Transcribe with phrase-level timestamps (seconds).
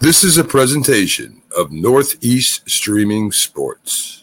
[0.00, 4.19] This is a presentation of Northeast Streaming Sports.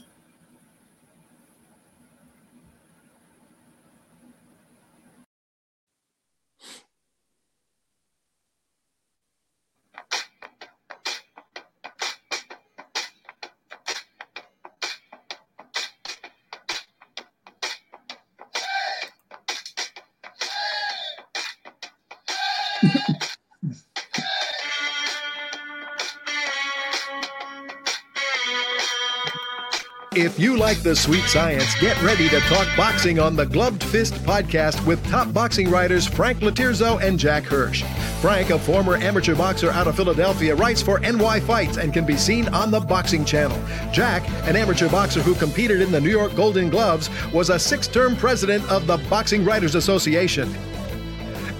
[30.87, 35.33] The sweet science, get ready to talk boxing on the Gloved Fist podcast with top
[35.33, 37.83] boxing writers Frank Lotierzo and Jack Hirsch.
[38.21, 42.15] Frank, a former amateur boxer out of Philadelphia, writes for NY Fights and can be
[42.15, 43.61] seen on the Boxing Channel.
[43.91, 47.89] Jack, an amateur boxer who competed in the New York Golden Gloves, was a six
[47.89, 50.55] term president of the Boxing Writers Association.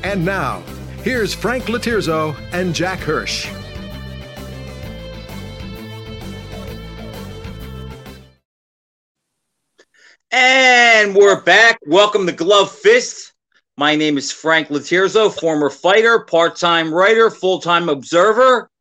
[0.05, 0.61] And now,
[1.03, 3.49] here's Frank Lotierzo and Jack Hirsch.
[11.27, 11.77] We're back.
[11.85, 13.33] Welcome to Glove Fist.
[13.75, 18.71] My name is Frank Lotierzo, former fighter, part time writer, full time observer.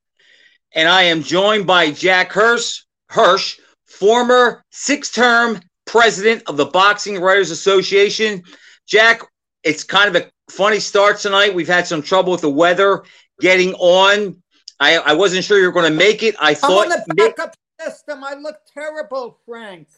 [0.73, 7.21] And I am joined by Jack Hirsch, Hirsch former six term president of the Boxing
[7.21, 8.45] Writers Association.
[8.87, 9.23] Jack,
[9.65, 11.53] it's kind of a funny start tonight.
[11.53, 13.03] We've had some trouble with the weather
[13.41, 14.41] getting on.
[14.79, 16.37] I, I wasn't sure you were going to make it.
[16.39, 16.93] I I'm thought.
[16.93, 18.23] on the backup system.
[18.23, 19.89] I look terrible, Frank.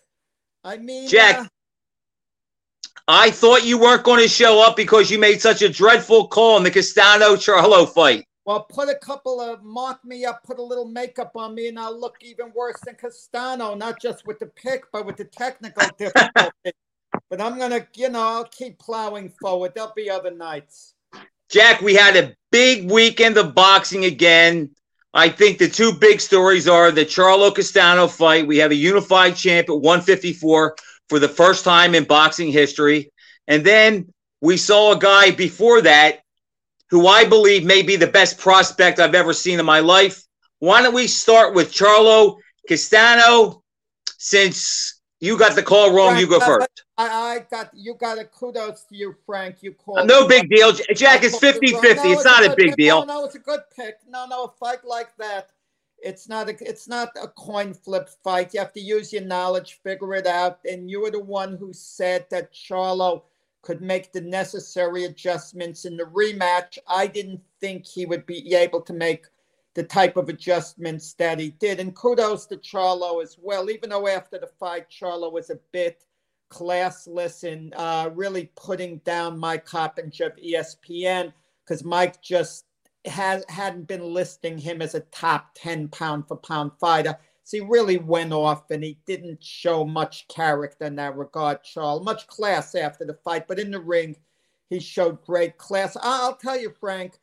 [0.65, 1.47] I mean, Jack, uh,
[3.11, 6.59] I thought you weren't going to show up because you made such a dreadful call
[6.59, 8.27] in the Castano Charlo fight.
[8.45, 11.79] well, put a couple of mock me up, put a little makeup on me, and
[11.79, 13.75] I'll look even worse than Castano.
[13.75, 16.73] Not just with the pick, but with the technical difficulty.
[17.31, 19.73] but I'm gonna, you know, I'll keep plowing forward.
[19.75, 20.95] There'll be other nights.
[21.49, 24.71] Jack, we had a big weekend of boxing again.
[25.15, 28.47] I think the two big stories are the Charlo Castano fight.
[28.47, 30.77] We have a unified champ at 154
[31.09, 33.13] for the first time in boxing history.
[33.47, 36.21] And then we saw a guy before that
[36.91, 40.23] who I believe may be the best prospect I've ever seen in my life.
[40.59, 43.63] Why don't we start with Charlo Castano?
[44.21, 46.85] Since you got the call wrong, you go Frank, first.
[46.97, 47.95] I, I got you.
[47.95, 49.63] Got a kudos to you, Frank.
[49.63, 50.09] You called.
[50.09, 50.73] No big deal.
[50.73, 52.09] Jack, it's 50 50.
[52.09, 53.07] No, It's not a good big deal.
[53.07, 53.99] No, no, it's a good pick.
[54.09, 55.51] No, no, a fight like that,
[56.03, 58.55] it's not a it's not a coin flip fight.
[58.55, 60.61] You have to use your knowledge, figure it out.
[60.71, 63.23] And you were the one who said that Charlo
[63.63, 66.79] could make the necessary adjustments in the rematch.
[66.87, 69.27] I didn't think he would be able to make
[69.75, 71.81] the type of adjustments that he did.
[71.81, 76.05] And kudos to Charlo as well, even though after the fight, Charlo was a bit
[76.51, 81.33] classless and uh, really putting down Mike Coppinger of ESPN
[81.65, 82.65] because Mike just
[83.09, 87.17] has hadn't been listing him as a top 10 pound for pound fighter.
[87.45, 92.05] So he really went off and he didn't show much character in that regard, Charles.
[92.05, 94.17] Much class after the fight, but in the ring,
[94.69, 95.97] he showed great class.
[96.03, 97.19] I'll tell you, Frank,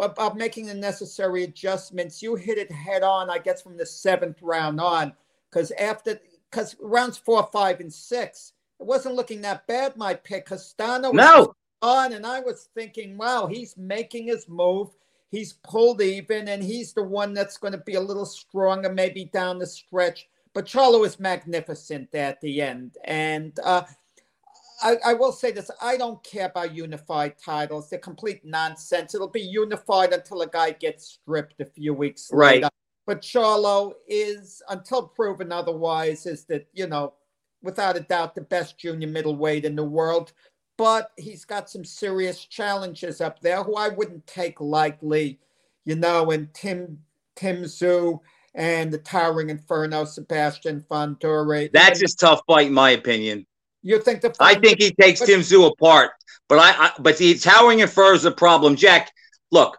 [0.00, 2.22] about making the necessary adjustments.
[2.22, 5.12] You hit it head on, I guess, from the seventh round on,
[5.50, 6.18] because after
[6.50, 9.96] because rounds four, five, and six, it wasn't looking that bad.
[9.96, 11.54] My pick, Castano, was No.
[11.82, 14.88] on, and I was thinking, wow, he's making his move.
[15.30, 19.26] He's pulled even, and he's the one that's going to be a little stronger, maybe
[19.26, 20.28] down the stretch.
[20.54, 23.82] But Charlo is magnificent at the end, and uh,
[24.82, 29.14] I, I will say this: I don't care about unified titles; they're complete nonsense.
[29.14, 32.62] It'll be unified until a guy gets stripped a few weeks Right.
[32.62, 32.70] later.
[33.06, 37.14] But Charlo is, until proven otherwise, is that you know,
[37.62, 40.32] without a doubt, the best junior middleweight in the world
[40.76, 45.38] but he's got some serious challenges up there who I wouldn't take lightly,
[45.84, 46.98] you know, and Tim
[47.34, 48.20] Tim Tszyu
[48.54, 51.70] and the towering inferno Sebastian Fundora.
[51.72, 53.46] That's his tough fight, in my opinion.
[53.82, 56.12] you think the I think he takes Tim Tszyu apart.
[56.48, 58.76] But I, I but the towering inferno is a problem.
[58.76, 59.12] Jack,
[59.50, 59.78] look,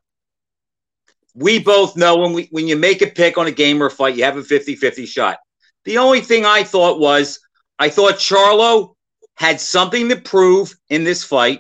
[1.34, 3.92] we both know when we when you make a pick on a game or a
[3.92, 5.38] fight, you have a 50-50 shot.
[5.86, 7.40] The only thing I thought was
[7.80, 8.96] I thought Charlo
[9.38, 11.60] had something to prove in this fight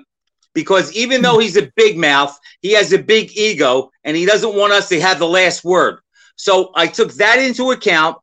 [0.53, 4.55] because even though he's a big mouth, he has a big ego and he doesn't
[4.55, 5.99] want us to have the last word.
[6.35, 8.17] So I took that into account.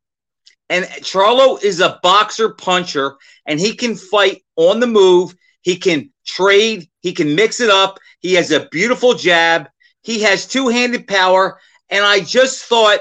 [0.68, 3.14] And Charlo is a boxer puncher
[3.46, 5.36] and he can fight on the move.
[5.62, 6.88] He can trade.
[7.02, 8.00] He can mix it up.
[8.18, 9.68] He has a beautiful jab.
[10.02, 11.60] He has two handed power.
[11.90, 13.00] And I just thought,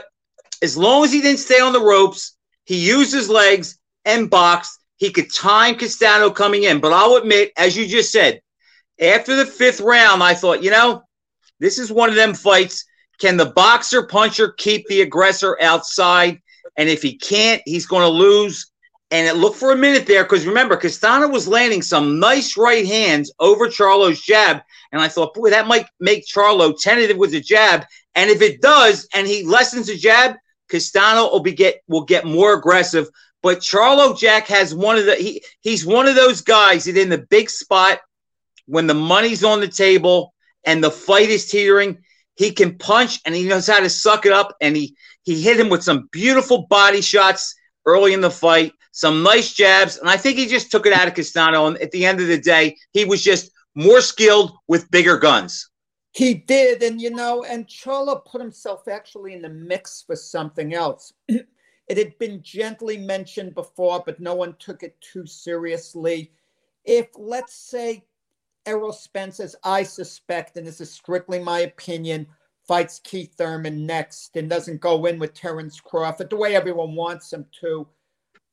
[0.61, 4.79] as long as he didn't stay on the ropes, he used his legs and boxed.
[4.97, 6.79] He could time Castano coming in.
[6.79, 8.41] But I'll admit, as you just said,
[8.99, 11.03] after the fifth round, I thought, you know,
[11.59, 12.85] this is one of them fights.
[13.19, 16.41] can the boxer puncher keep the aggressor outside?
[16.77, 18.71] And if he can't, he's going to lose.
[19.11, 22.85] And it looked for a minute there because remember, Castano was landing some nice right
[22.85, 24.61] hands over Charlo's jab.
[24.91, 27.85] And I thought, boy, that might make Charlo tentative with the jab.
[28.15, 30.35] And if it does, and he lessens the jab,
[30.69, 33.07] Castano will be get will get more aggressive.
[33.43, 37.09] But Charlo Jack has one of the he he's one of those guys that in
[37.09, 37.99] the big spot
[38.65, 41.99] when the money's on the table and the fight is teetering,
[42.35, 44.55] he can punch and he knows how to suck it up.
[44.61, 47.53] And he he hit him with some beautiful body shots
[47.85, 51.09] early in the fight, some nice jabs, and I think he just took it out
[51.09, 51.67] of Castano.
[51.67, 55.69] And at the end of the day, he was just more skilled with bigger guns.
[56.13, 60.73] He did, and you know, and Charlo put himself actually in the mix for something
[60.73, 61.11] else.
[61.87, 66.31] it had been gently mentioned before, but no one took it too seriously.
[66.85, 68.05] If, let's say,
[68.65, 72.27] Errol Spence, as I suspect, and this is strictly my opinion,
[72.65, 77.33] fights Keith Thurman next and doesn't go in with Terence Crawford the way everyone wants
[77.33, 77.87] him to,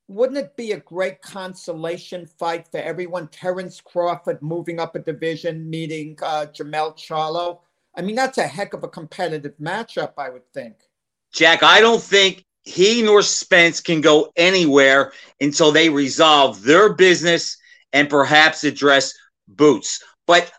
[0.09, 3.29] wouldn't it be a great consolation fight for everyone?
[3.29, 7.61] Terence Crawford moving up a division, meeting uh, Jermell Charlo.
[7.95, 10.75] I mean, that's a heck of a competitive matchup, I would think.
[11.33, 17.57] Jack, I don't think he nor Spence can go anywhere until they resolve their business
[17.93, 19.13] and perhaps address
[19.49, 20.03] Boots.
[20.27, 20.51] But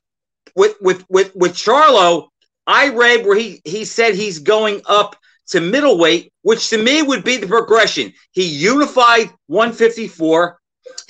[0.53, 2.27] with with with with Charlo,
[2.67, 5.15] I read where he he said he's going up
[5.47, 8.13] to middleweight, which to me would be the progression.
[8.31, 10.59] He unified 154.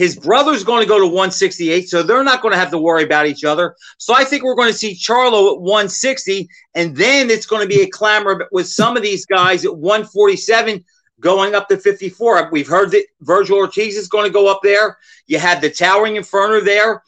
[0.01, 3.03] His brother's going to go to 168, so they're not going to have to worry
[3.03, 3.75] about each other.
[3.99, 7.67] So I think we're going to see Charlo at 160, and then it's going to
[7.67, 10.83] be a clamor with some of these guys at 147
[11.19, 12.49] going up to 54.
[12.51, 14.97] We've heard that Virgil Ortiz is going to go up there.
[15.27, 17.03] You have the Towering Inferno there.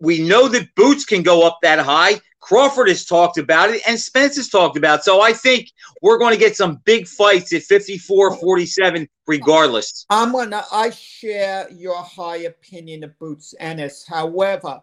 [0.00, 2.18] We know that Boots can go up that high.
[2.48, 5.04] Crawford has talked about it, and Spence has talked about it.
[5.04, 10.06] So I think we're going to get some big fights at 54 47, regardless.
[10.08, 14.06] I'm gonna I share your high opinion of Boots Ennis.
[14.08, 14.80] However,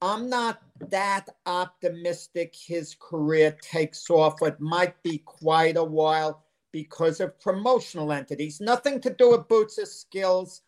[0.00, 4.40] I'm not that optimistic his career takes off.
[4.40, 8.60] It might be quite a while because of promotional entities.
[8.60, 10.62] Nothing to do with Boots' skills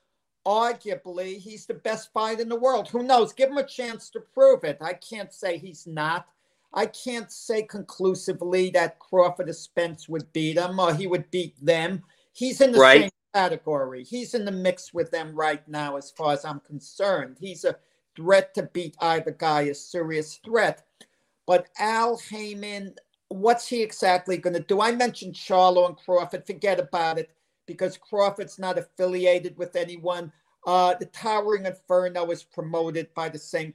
[0.47, 2.89] arguably he's the best fight in the world.
[2.89, 3.33] Who knows?
[3.33, 4.79] Give him a chance to prove it.
[4.81, 6.27] I can't say he's not.
[6.75, 11.55] I can't say conclusively that Crawford or Spence would beat him or he would beat
[11.65, 12.03] them.
[12.33, 13.03] He's in the right.
[13.03, 14.03] same category.
[14.03, 17.37] He's in the mix with them right now, as far as I'm concerned.
[17.41, 17.77] He's a
[18.17, 20.85] threat to beat either guy, a serious threat.
[21.47, 22.97] But Al Haymon,
[23.29, 24.81] what's he exactly going to do?
[24.81, 26.45] I mentioned Charlo and Crawford.
[26.45, 27.31] Forget about it
[27.67, 30.33] because Crawford's not affiliated with anyone.
[30.67, 33.75] Uh, the Towering Inferno is promoted by the same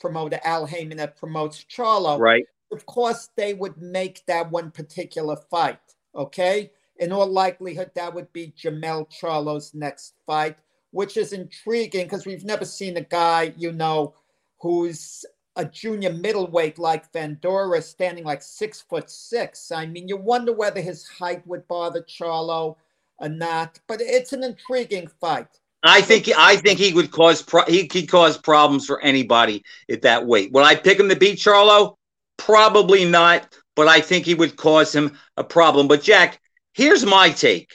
[0.00, 2.18] promoter, Al Haymon, that promotes Charlo.
[2.18, 2.46] Right.
[2.72, 5.78] Of course, they would make that one particular fight.
[6.14, 6.70] Okay.
[6.96, 10.56] In all likelihood, that would be Jermell Charlo's next fight,
[10.90, 14.14] which is intriguing because we've never seen a guy, you know,
[14.60, 15.24] who's
[15.56, 19.70] a junior middleweight like Fundora standing like six foot six.
[19.70, 22.76] I mean, you wonder whether his height would bother Charlo
[23.18, 23.78] or not.
[23.86, 25.48] But it's an intriguing fight.
[25.82, 30.02] I think I think he would cause pro- he could cause problems for anybody at
[30.02, 30.52] that weight.
[30.52, 31.96] Would I pick him to beat Charlo?
[32.36, 35.88] Probably not, but I think he would cause him a problem.
[35.88, 36.40] But Jack,
[36.72, 37.72] here's my take,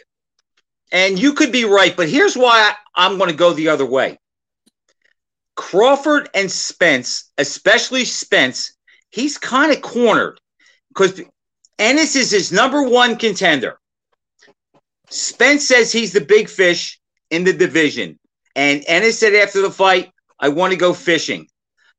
[0.92, 4.20] and you could be right, but here's why I'm going to go the other way.
[5.56, 8.74] Crawford and Spence, especially Spence,
[9.10, 10.40] he's kind of cornered
[10.90, 11.22] because
[11.78, 13.80] Ennis is his number one contender.
[15.10, 17.00] Spence says he's the big fish
[17.30, 18.20] in the division.
[18.56, 21.48] And Ennis said after the fight, I want to go fishing.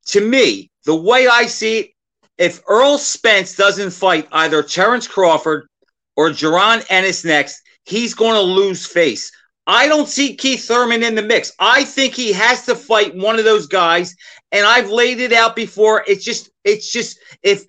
[0.07, 1.91] To me, the way I see it,
[2.37, 5.69] if Errol Spence doesn't fight either Terence Crawford
[6.17, 9.33] or Jaron Ennis next, he's going to lose face.
[9.67, 11.53] I don't see Keith Thurman in the mix.
[11.59, 14.15] I think he has to fight one of those guys.
[14.51, 16.05] And I've laid it out before.
[16.07, 17.65] It's just, it's just, if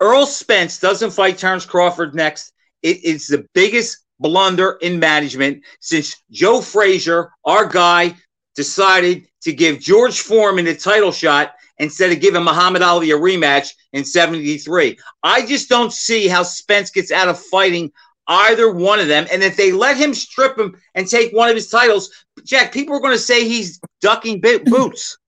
[0.00, 6.22] Errol Spence doesn't fight Terence Crawford next, it is the biggest blunder in management since
[6.30, 8.14] Joe Frazier, our guy,
[8.54, 13.72] decided to give George Foreman a title shot instead of giving Muhammad Ali a rematch
[13.92, 14.98] in 73.
[15.22, 17.92] I just don't see how Spence gets out of fighting
[18.28, 19.26] either one of them.
[19.30, 22.10] And if they let him strip him and take one of his titles,
[22.44, 25.18] Jack, people are going to say he's ducking boots.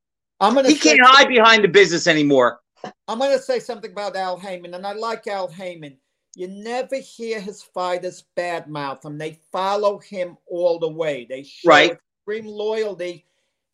[0.40, 2.60] I'm gonna he can't hide behind the business anymore.
[3.08, 5.98] I'm going to say something about Al Haymon, and I like Al Haymon.
[6.38, 9.18] You never hear his fighters badmouth him.
[9.18, 11.26] They follow him all the way.
[11.28, 11.98] They show right.
[12.26, 13.26] extreme loyalty.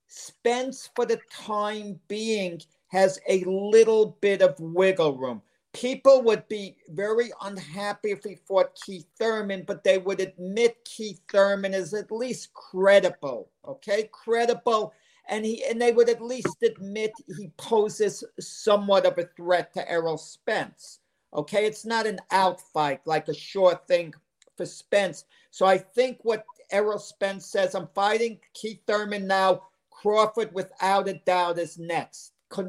[0.08, 5.42] Spence, for the time being, has a little bit of wiggle room.
[5.74, 11.20] people would be very unhappy if he fought Keith Thurman, but they would admit Keith
[11.30, 13.50] Thurman is at least credible.
[13.68, 14.94] Okay, credible,
[15.28, 19.90] and he and they would at least admit he poses somewhat of a threat to
[19.90, 21.00] Errol Spence.
[21.34, 24.14] Okay, it's not an out fight like a sure thing
[24.56, 25.24] for Spence.
[25.50, 29.62] So I think what Errol Spence says, I'm fighting Keith Thurman now.
[29.90, 32.32] Crawford, without a doubt, is next.
[32.56, 32.64] Uh,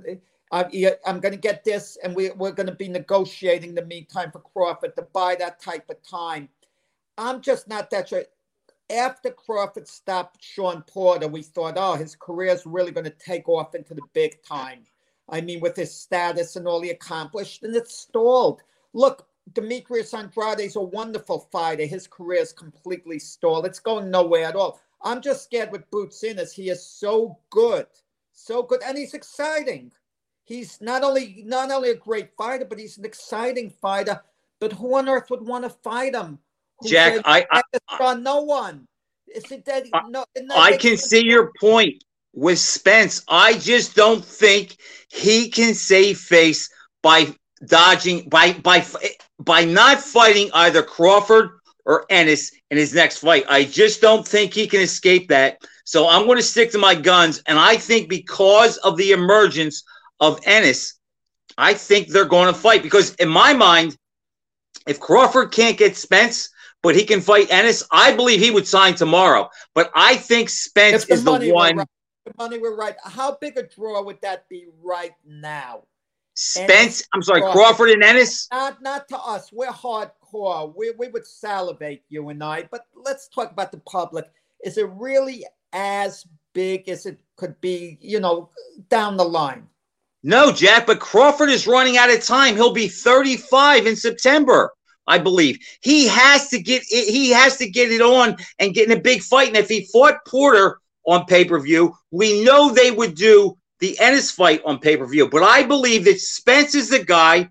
[0.51, 0.69] I'm,
[1.05, 4.39] I'm going to get this, and we, we're going to be negotiating the meantime for
[4.39, 6.49] Crawford to buy that type of time.
[7.17, 8.23] I'm just not that sure.
[8.89, 13.49] After Crawford stopped Shawn Porter, we thought, oh, his career is really going to take
[13.49, 14.85] off into the big time.
[15.29, 18.61] I mean, with his status and all he accomplished, and it stalled.
[18.93, 21.85] Look, Demetrius Andrade is a wonderful fighter.
[21.85, 23.65] His career is completely stalled.
[23.65, 24.79] It's going nowhere at all.
[25.03, 27.87] I'm just scared with Boots Ennis he is so good,
[28.33, 29.91] so good, and he's exciting.
[30.45, 34.21] He's not only not only a great fighter, but he's an exciting fighter.
[34.59, 36.39] But who on earth would want to fight him?
[36.79, 38.87] Who Jack, I, I, I no one.
[39.27, 39.85] Is it that?
[40.07, 42.03] No, I can see your point
[42.35, 43.23] with Spence.
[43.27, 44.77] I just don't think
[45.09, 46.69] he can save face
[47.01, 47.33] by
[47.65, 48.85] dodging by by
[49.39, 51.51] by not fighting either Crawford
[51.85, 53.45] or Ennis in his next fight.
[53.47, 55.57] I just don't think he can escape that.
[55.85, 59.83] So I'm going to stick to my guns, and I think because of the emergence
[60.19, 60.95] of Ennis,
[61.57, 63.95] I think they're going to fight because in my mind,
[64.87, 66.49] if Crawford can't get Spence,
[66.81, 69.49] but he can fight Ennis, I believe he would sign tomorrow.
[69.73, 71.77] But I think Spence is the one.
[71.77, 71.87] Right,
[72.37, 72.95] money we're right.
[73.03, 75.83] How big a draw would that be right now?
[76.35, 77.91] Spence, I'm sorry, Crawford.
[77.91, 78.47] And Ennis?
[78.51, 79.51] Not, not to us.
[79.53, 80.75] We're hardcore.
[80.75, 82.67] We, we would salivate, you and I.
[82.69, 84.25] But let's talk about the public.
[84.63, 88.49] Is it really as big as it could be, you know,
[88.89, 89.67] down the line?
[90.23, 92.55] No, Jack, but Crawford is running out of time.
[92.55, 94.73] He'll be 35 in September,
[95.07, 95.59] I believe.
[95.81, 99.01] He has to get it, he has to get it on and get in a
[99.01, 99.49] big fight.
[99.49, 104.61] And if he fought Porter on pay-per-view, we know they would do the Ennis fight
[104.65, 105.29] on pay-per-view.
[105.29, 107.49] But I believe that Spence is the guy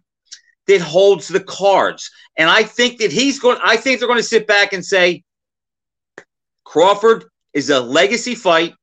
[0.67, 2.11] that holds the cards.
[2.37, 5.23] And I think that he's going I think they're going to sit back and say
[6.65, 8.75] Crawford is a legacy fight.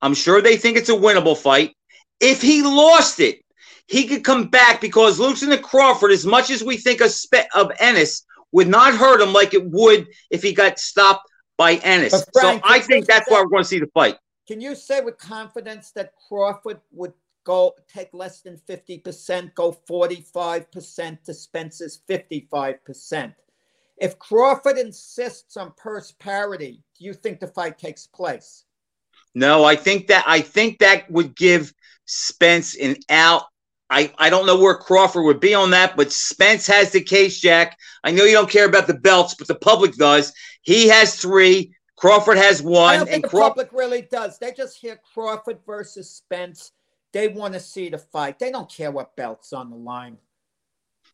[0.00, 1.76] I'm sure they think it's a winnable fight.
[2.20, 3.40] If he lost it,
[3.86, 7.48] he could come back because losing to Crawford, as much as we think of, Spe-
[7.54, 12.12] of Ennis, would not hurt him like it would if he got stopped by Ennis.
[12.32, 14.16] Frank, so I think that's why we're going to see the fight.
[14.46, 17.12] Can you say with confidence that Crawford would
[17.44, 23.34] go take less than 50%, go 45% to Spence's 55%?
[23.98, 28.64] If Crawford insists on purse parity, do you think the fight takes place?
[29.34, 31.72] No, I think that I think that would give
[32.04, 33.44] Spence an out.
[33.92, 37.38] I, I don't know where Crawford would be on that, but Spence has the case,
[37.38, 37.76] Jack.
[38.02, 40.32] I know you don't care about the belts, but the public does.
[40.62, 41.74] He has three.
[41.96, 42.94] Crawford has one.
[42.94, 44.38] I don't think the Craw- public really does.
[44.38, 46.72] They just hear Crawford versus Spence.
[47.12, 48.38] They want to see the fight.
[48.38, 50.16] They don't care what belts on the line.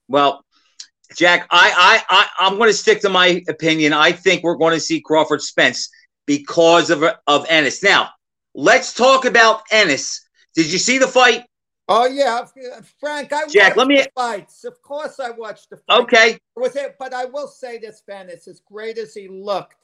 [0.07, 0.45] Well,
[1.17, 3.93] Jack, I I, I I'm going to stick to my opinion.
[3.93, 5.91] I think we're going to see Crawford Spence
[6.27, 7.83] because of of Ennis.
[7.83, 8.11] Now,
[8.55, 11.45] let's talk about Ennis did you see the fight?
[11.89, 13.33] Oh yeah, uh, Frank.
[13.33, 14.65] I Jack, let me fights.
[14.65, 16.01] Of course, I watched the fight.
[16.01, 16.39] Okay.
[16.55, 16.97] Was it?
[16.99, 18.47] But I will say this, Venice.
[18.47, 19.77] As great as he looked,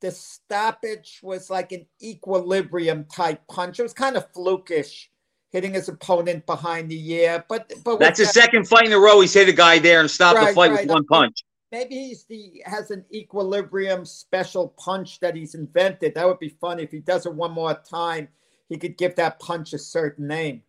[0.00, 3.80] the stoppage was like an equilibrium type punch.
[3.80, 5.06] It was kind of flukish,
[5.50, 7.44] hitting his opponent behind the ear.
[7.48, 10.10] But but that's the second fight in a row he's hit a guy there and
[10.10, 10.80] stopped right, the fight right.
[10.82, 11.44] with one punch.
[11.72, 16.14] Maybe he's the has an equilibrium special punch that he's invented.
[16.14, 18.28] That would be fun if he does it one more time
[18.70, 20.62] he could give that punch a certain name.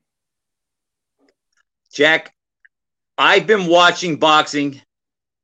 [1.94, 2.34] Jack,
[3.18, 4.82] I've been watching boxing,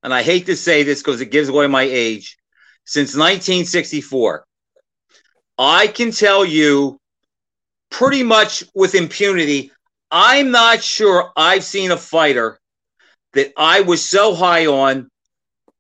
[0.04, 2.38] and I hate to say this because it gives away my age,
[2.86, 4.46] since 1964.
[5.58, 7.00] I can tell you
[7.90, 9.72] pretty much with impunity,
[10.12, 12.60] I'm not sure I've seen a fighter
[13.34, 15.10] that I was so high on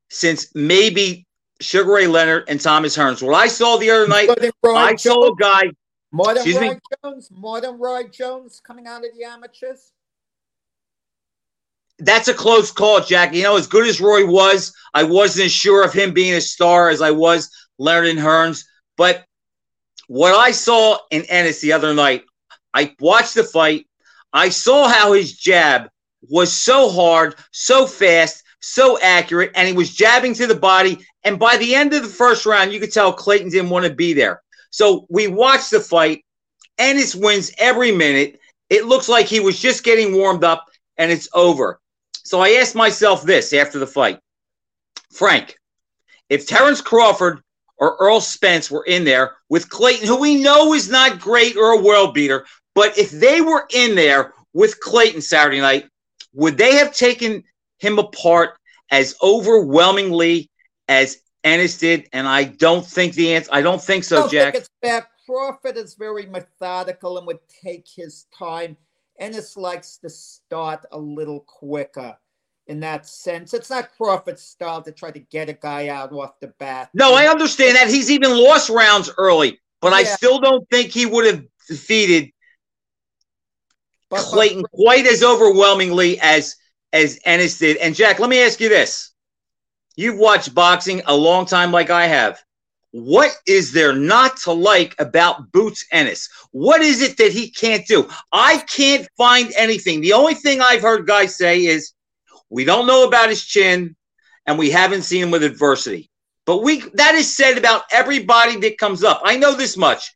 [0.09, 1.25] since maybe
[1.61, 3.21] Sugar Ray Leonard and Thomas Hearns.
[3.21, 4.29] What I saw the other night,
[4.65, 5.71] I saw a guy
[6.11, 6.79] more than Roy me?
[7.03, 9.91] Jones, more than Roy Jones coming out of the amateurs.
[11.99, 13.33] That's a close call, Jack.
[13.33, 16.41] You know, as good as Roy was, I wasn't as sure of him being a
[16.41, 17.49] star as I was
[17.79, 18.63] Leonard and Hearns.
[18.97, 19.25] But
[20.07, 22.23] what I saw in Ennis the other night,
[22.73, 23.87] I watched the fight.
[24.33, 25.89] I saw how his jab
[26.29, 30.99] was so hard, so fast, so accurate, and he was jabbing to the body.
[31.23, 33.93] And by the end of the first round, you could tell Clayton didn't want to
[33.93, 34.41] be there.
[34.69, 36.23] So we watched the fight.
[36.77, 38.39] Ennis wins every minute.
[38.69, 40.65] It looks like he was just getting warmed up
[40.97, 41.79] and it's over.
[42.27, 44.19] So I asked myself this after the fight
[45.13, 45.57] Frank,
[46.27, 47.39] if Terence Crawford
[47.77, 51.71] or Errol Spence were in there with Clayton, who we know is not great or
[51.71, 55.85] a world beater, but if they were in there with Clayton Saturday night,
[56.33, 57.45] would they have taken
[57.79, 58.57] him apart
[58.91, 60.49] as overwhelmingly
[60.89, 62.09] as Ennis did?
[62.11, 63.51] And I don't think the answer.
[63.53, 64.53] I don't think so, I Jack.
[64.53, 65.05] Think it's bad.
[65.25, 68.75] Crawford is very methodical and would take his time.
[69.19, 72.17] Ennis likes to start a little quicker
[72.67, 73.53] in that sense.
[73.53, 76.89] It's not Crawford's style to try to get a guy out off the bat.
[76.93, 77.87] No, I understand that.
[77.87, 79.97] He's even lost rounds early, but yeah.
[79.97, 82.31] I still don't think he would have defeated
[84.09, 86.55] but, Clayton but, quite as overwhelmingly as
[86.93, 87.77] as Ennis did.
[87.77, 89.11] And Jack, let me ask you this.
[89.95, 92.41] You've watched boxing a long time like I have.
[92.97, 96.29] What is there not to like about Boots Ennis?
[96.49, 98.09] What is it that he can't do?
[98.31, 100.01] I can't find anything.
[100.01, 101.91] The only thing I've heard guys say is
[102.49, 103.95] we don't know about his chin
[104.47, 106.09] and we haven't seen him with adversity.
[106.47, 109.21] But we that is said about everybody that comes up.
[109.23, 110.15] I know this much.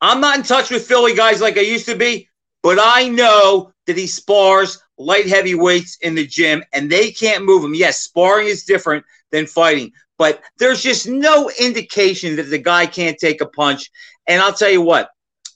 [0.00, 2.28] I'm not in touch with Philly guys like I used to be,
[2.62, 7.64] but I know that he spars light heavyweights in the gym and they can't move
[7.64, 7.74] him.
[7.74, 13.16] Yes, sparring is different than fighting, but there's just no indication that the guy can't
[13.16, 13.90] take a punch.
[14.26, 15.08] And I'll tell you what,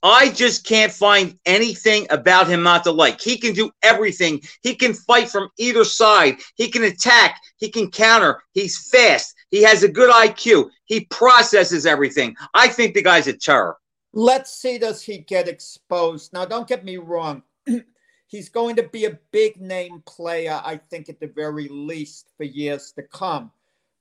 [0.02, 3.20] I just can't find anything about him not to like.
[3.20, 4.40] He can do everything.
[4.62, 6.36] He can fight from either side.
[6.54, 7.42] He can attack.
[7.58, 8.42] He can counter.
[8.54, 9.34] He's fast.
[9.50, 10.70] He has a good IQ.
[10.86, 12.34] He processes everything.
[12.54, 13.76] I think the guy's a terror.
[14.14, 16.32] Let's see, does he get exposed?
[16.32, 17.42] Now, don't get me wrong.
[18.28, 22.44] He's going to be a big name player, I think, at the very least, for
[22.44, 23.50] years to come.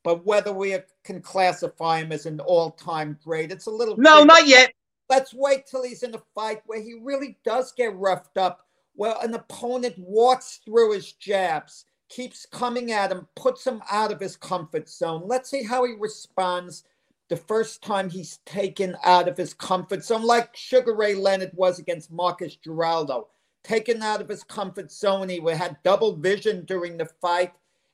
[0.03, 3.95] But whether we can classify him as an all time great, it's a little.
[3.97, 4.73] No, not yet.
[5.09, 9.15] Let's wait till he's in a fight where he really does get roughed up, where
[9.21, 14.35] an opponent walks through his jabs, keeps coming at him, puts him out of his
[14.35, 15.23] comfort zone.
[15.25, 16.83] Let's see how he responds
[17.29, 21.79] the first time he's taken out of his comfort zone, like Sugar Ray Leonard was
[21.79, 23.27] against Marcos Geraldo.
[23.63, 25.29] Taken out of his comfort zone.
[25.29, 27.53] He had double vision during the fight.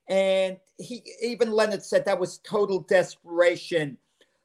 [0.10, 3.98] And he even Leonard said that was total desperation.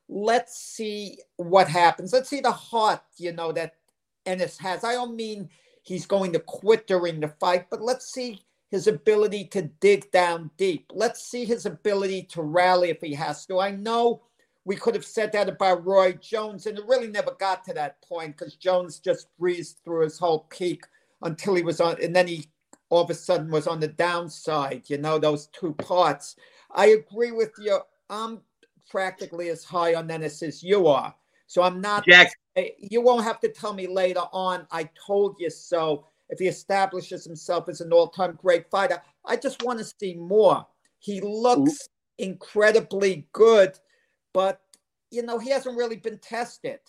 [0.09, 2.13] Let's see what happens.
[2.13, 3.75] Let's see the heart, you know, that
[4.27, 4.85] Ennis has.
[4.85, 5.49] I don't mean
[5.83, 10.51] he's going to quit during the fight, but let's see his ability to dig down
[10.59, 10.91] deep.
[10.93, 13.61] Let's see his ability to rally if he has to.
[13.61, 14.23] I know
[14.65, 18.03] we could have said that about Roy Jones, and it really never got to that
[18.03, 20.85] point because Jones just breezed through his whole peak
[21.23, 22.49] until he was on, and then he
[22.95, 24.83] all of a sudden was on the downside.
[24.87, 26.37] You know those two parts.
[26.71, 27.81] I agree with you.
[28.11, 28.41] I'm
[28.91, 31.15] practically as high on Ennis as you are,
[31.47, 32.05] so I'm not.
[32.07, 32.33] Jack,
[32.79, 34.67] you won't have to tell me later on.
[34.71, 36.07] I told you so.
[36.31, 40.67] If he establishes himself as an all-time great fighter, I just want to see more.
[40.99, 41.87] He looks
[42.19, 43.79] incredibly good
[44.35, 44.61] but
[45.11, 46.81] you know he hasn't really been tested.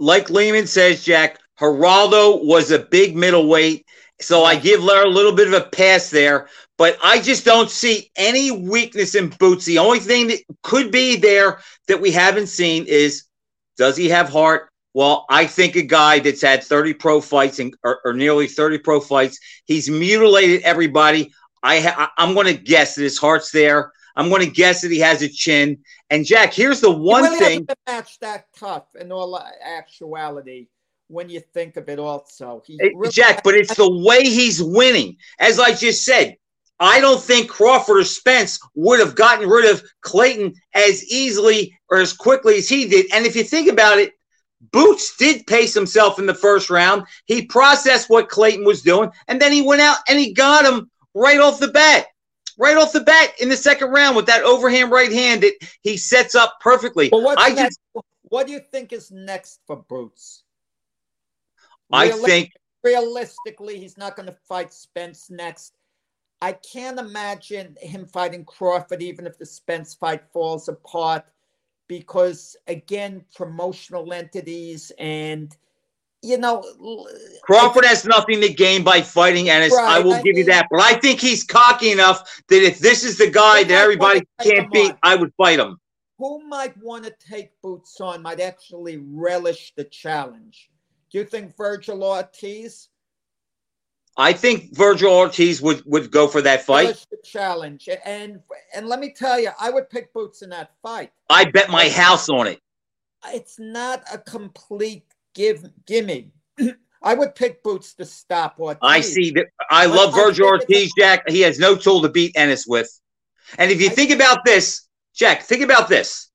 [0.00, 3.86] Like Lehman says, Jack Geraldo was a big middleweight,
[4.20, 6.48] so I give Larry a little bit of a pass there.
[6.78, 9.66] But I just don't see any weakness in Boots.
[9.66, 13.24] The only thing that could be there that we haven't seen is
[13.76, 14.70] does he have heart?
[14.92, 18.78] Well, I think a guy that's had 30 pro fights and, or, or nearly 30
[18.78, 21.32] pro fights, he's mutilated everybody.
[21.62, 23.92] I ha- I'm going to guess that his heart's there.
[24.16, 25.78] I'm going to guess that he has a chin.
[26.08, 27.66] And Jack, here's the one really thing.
[27.86, 30.66] match that tough in all actuality
[31.10, 31.98] when you think of it.
[31.98, 35.16] Also, really Jack, but it's the way he's winning.
[35.38, 36.36] As I just said,
[36.78, 41.98] I don't think Crawford or Spence would have gotten rid of Clayton as easily or
[41.98, 43.06] as quickly as he did.
[43.12, 44.14] And if you think about it,
[44.72, 47.04] Boots did pace himself in the first round.
[47.26, 50.90] He processed what Clayton was doing, and then he went out and he got him
[51.14, 52.06] right off the bat
[52.60, 55.96] right off the bat in the second round with that overhand right hand that he
[55.96, 57.08] sets up perfectly.
[57.10, 57.80] Well, what's I next?
[57.94, 60.44] Just, what do you think is next for Boots?
[61.92, 65.74] I think realistically, he's not going to fight Spence next.
[66.42, 71.24] I can't imagine him fighting Crawford, even if the Spence fight falls apart,
[71.86, 75.54] because again, promotional entities and
[76.22, 76.62] you know,
[77.42, 79.72] Crawford has nothing to gain by fighting Ennis.
[79.74, 80.66] Right, I will I give you that.
[80.70, 84.70] But I think he's cocky enough that if this is the guy that everybody can't
[84.70, 84.98] beat, on.
[85.02, 85.78] I would fight him.
[86.18, 90.69] Who might want to take boots on might actually relish the challenge?
[91.10, 92.88] Do you think Virgil Ortiz?
[94.16, 97.04] I think Virgil Ortiz would, would go for that fight.
[97.10, 97.88] The challenge.
[98.04, 98.40] And
[98.74, 101.10] and let me tell you, I would pick Boots in that fight.
[101.28, 102.60] I bet my house on it.
[103.28, 106.32] It's not a complete give gimme.
[107.02, 108.80] I would pick Boots to stop Ortiz.
[108.82, 109.46] I see that.
[109.70, 111.28] I But love Virgil Ortiz, Jack.
[111.28, 112.90] He has no tool to beat Ennis with.
[113.58, 116.28] And if you I- think about this, Jack, think about this.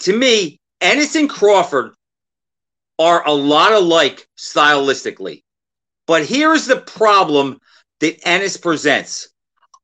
[0.00, 1.92] To me, Ennis and Crawford
[3.00, 5.42] are a lot alike stylistically.
[6.06, 7.58] But here's the problem
[8.00, 9.30] that Ennis presents.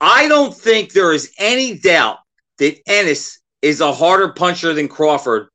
[0.00, 2.18] I don't think there is any doubt
[2.58, 5.48] that Ennis is a harder puncher than Crawford,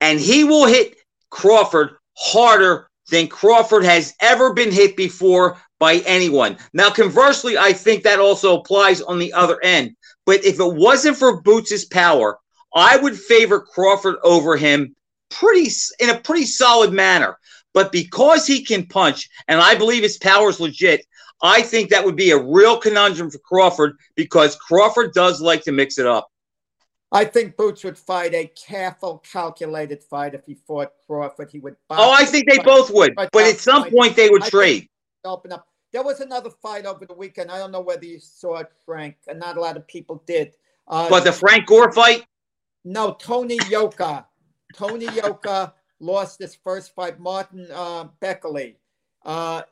[0.00, 0.96] and he will hit
[1.30, 6.56] Crawford harder than Crawford has ever been hit before by anyone.
[6.72, 9.96] Now, conversely, I think that also applies on the other end.
[10.24, 12.38] But if it wasn't for Boots's power,
[12.74, 14.94] I would favor Crawford over him
[15.40, 17.38] pretty in a pretty solid manner.
[17.74, 21.06] But because he can punch, and I believe his power is legit,
[21.42, 25.72] I think that would be a real conundrum for Crawford because Crawford does like to
[25.72, 26.28] mix it up.
[27.10, 31.50] I think Boots would fight a careful, calculated fight if he fought Crawford.
[31.50, 31.76] He would.
[31.90, 34.88] Oh, I think they both would, but at some point they would I trade.
[35.24, 35.66] open up.
[35.92, 37.50] There was another fight over the weekend.
[37.50, 40.54] I don't know whether you saw it, Frank, and not a lot of people did.
[40.88, 42.24] Uh, But the Frank Gore fight,
[42.84, 44.26] no, Tony Yoka.
[44.72, 47.18] Tony Yoka lost his first fight.
[47.20, 48.74] Martin uh, Bakole
[49.24, 49.62] uh,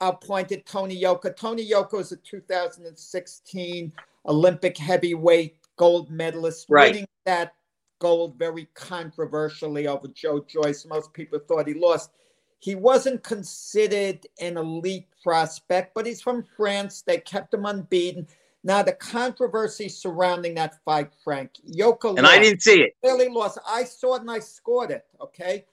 [0.00, 1.30] appointed Tony Yoka.
[1.32, 3.92] Tony Yoka was a 2016
[4.26, 6.92] Olympic heavyweight gold medalist, Right.
[6.92, 7.54] winning that
[7.98, 10.84] gold very controversially over Joe Joyce.
[10.86, 12.10] Most people thought he lost.
[12.58, 17.02] He wasn't considered an elite prospect, but he's from France.
[17.02, 18.26] They kept him unbeaten.
[18.62, 22.94] Now, the controversy surrounding that fight, Frank, Yoka and I didn't see it.
[23.02, 23.58] clearly lost.
[23.66, 25.06] I saw it and I scored it.
[25.20, 25.64] Okay.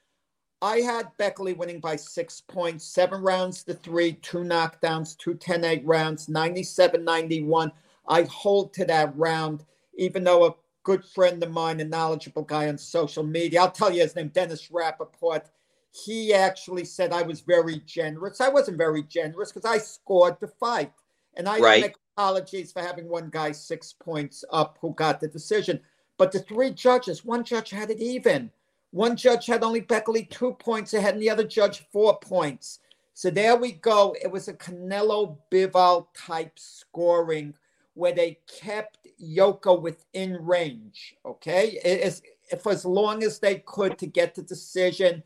[0.61, 5.63] I had Bakole winning by six points, seven rounds to three, two knockdowns, two 10
[5.63, 7.71] 8 rounds, 97 91.
[8.07, 9.65] I hold to that round,
[9.97, 13.91] even though a good friend of mine, a knowledgeable guy on social media, I'll tell
[13.91, 15.43] you his name, Dennis Rappaport,
[15.91, 18.39] he actually said I was very generous.
[18.39, 20.93] I wasn't very generous because I scored the fight.
[21.35, 21.95] And I Right.
[22.17, 25.79] Apologies for having one guy six points up who got the decision.
[26.17, 28.49] But the three judges, one judge had it even.
[28.89, 32.79] One judge had only Bakole two points ahead, and the other judge four points.
[33.13, 34.15] So there we go.
[34.19, 37.53] It was a Canelo Bivol type scoring
[37.93, 41.15] where they kept Yoka within range.
[41.23, 42.23] Okay, it is
[42.61, 45.21] for as long as they could to get the decision.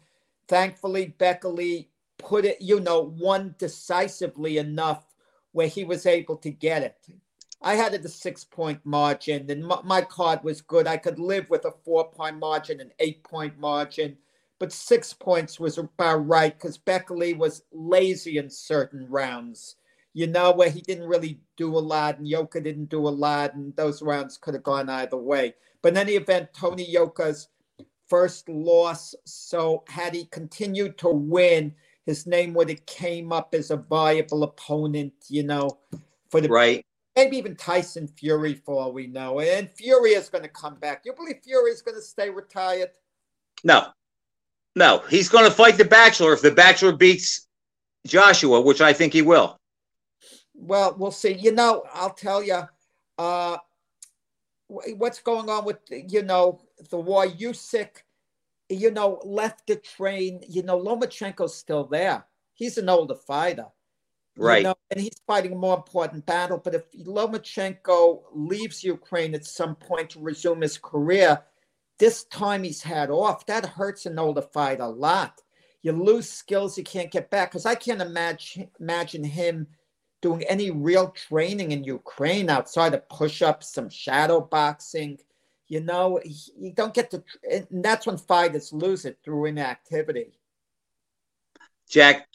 [0.49, 5.05] Thankfully, Bakole put it, you know, won decisively enough
[5.51, 6.95] where he was able to get it.
[7.61, 10.87] I had it a six point margin, and my, my card was good.
[10.87, 14.17] I could live with a four point margin, an eight point margin,
[14.59, 19.75] but six points was about right because Bakole was lazy in certain rounds.
[20.13, 23.53] You know, where he didn't really do a lot, and Yoka didn't do a lot,
[23.53, 25.53] and those rounds could have gone either way.
[25.81, 27.47] But in any event, Tony Yoka's
[28.07, 29.15] first loss.
[29.25, 31.73] So had he continued to win,
[32.05, 35.79] his name would have came up as a viable opponent, you know,
[36.29, 36.85] for the Right.
[37.15, 39.39] maybe even Tyson Fury for all we know.
[39.39, 41.03] And Fury is going to come back.
[41.05, 42.89] You believe Fury is going to stay retired?
[43.63, 43.87] No.
[44.75, 45.03] No.
[45.09, 47.47] He's going to fight the Bachelor if the Bachelor beats
[48.07, 49.59] Joshua, which I think he will.
[50.55, 51.33] Well, we'll see.
[51.33, 52.61] You know, I'll tell you,
[53.17, 53.57] uh,
[54.67, 57.25] what's going on with you know the war.
[57.25, 58.03] Usyk,
[58.71, 60.41] you know, left the train.
[60.47, 62.25] You know, Lomachenko's still there.
[62.53, 63.67] He's an older fighter.
[64.37, 64.63] you Right.
[64.63, 66.57] know, and he's fighting a more important battle.
[66.57, 71.43] But if Lomachenko leaves Ukraine at some point to resume his career,
[71.99, 73.45] this time he's had off.
[73.45, 75.41] That hurts an older fighter a lot.
[75.83, 77.51] You lose skills you can't get back.
[77.51, 79.67] Because I can't imagine imagine him
[80.21, 85.17] doing any real training in Ukraine outside of push-ups, some shadow boxing.
[85.71, 90.33] You know, you don't get to, and that's when fighters lose it through inactivity.
[91.89, 92.27] Jack,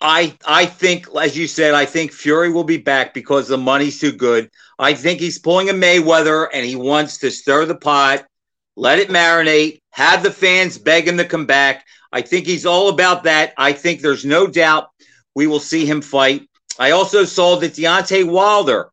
[0.00, 4.00] I I think, as you said, I think Fury will be back because the money's
[4.00, 4.50] too good.
[4.76, 8.26] I think he's pulling a Mayweather and he wants to stir the pot,
[8.74, 11.86] let it marinate, have the fans beg him to come back.
[12.10, 13.54] I think he's all about that.
[13.56, 14.88] I think there's no doubt
[15.36, 16.48] we will see him fight.
[16.76, 18.90] I also saw that Deontay Wilder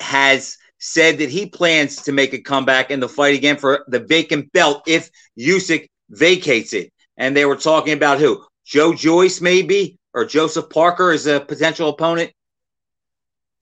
[0.00, 4.00] has said that he plans to make a comeback in the fight again for the
[4.00, 6.92] vacant belt if Usyk vacates it.
[7.16, 8.44] And they were talking about who?
[8.66, 12.32] Joe Joyce, maybe, or Joseph Parker as a potential opponent.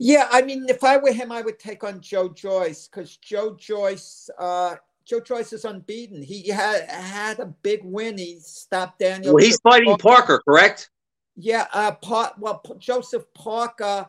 [0.01, 3.55] Yeah, I mean, if I were him, I would take on Joe Joyce because Joe
[3.55, 6.23] Joyce, uh, Joe Joyce is unbeaten.
[6.23, 8.19] He had had a big win.
[8.19, 9.35] He stopped Daniel.
[9.35, 10.91] Well, he's fighting Parker, correct?
[11.37, 14.09] Yeah, uh, Par- well, P- Joseph Parker,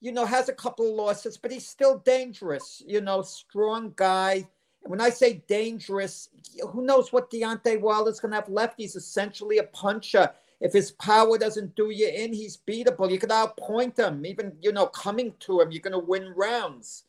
[0.00, 2.82] you know, has a couple of losses, but he's still dangerous.
[2.86, 4.46] You know, strong guy.
[4.82, 6.30] And when I say dangerous,
[6.70, 8.74] who knows what Deontay Wilder's going to have left?
[8.78, 10.30] He's essentially a puncher.
[10.60, 13.10] if his power doesn't do you in, he's beatable.
[13.10, 17.04] You can outpoint him, even you know, coming to him, you're going to win rounds.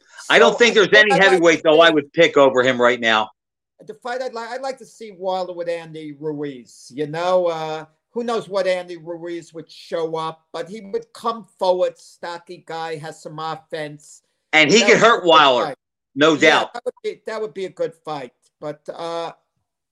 [0.00, 2.98] So I don't think there's any heavyweight like though I would pick over him right
[2.98, 3.30] now.
[3.86, 6.90] The fight I'd like, I'd like to see Wilder with Andy Ruiz.
[6.92, 7.84] You know, uh,
[8.18, 12.96] who knows what Andy Ruiz would show up, but he would come forward, stocky guy,
[12.96, 15.76] has some offense, and he could hurt Wilder,
[16.16, 16.74] no yeah, doubt.
[16.74, 18.88] That would, be, that would be a good fight, but.
[18.92, 19.32] uh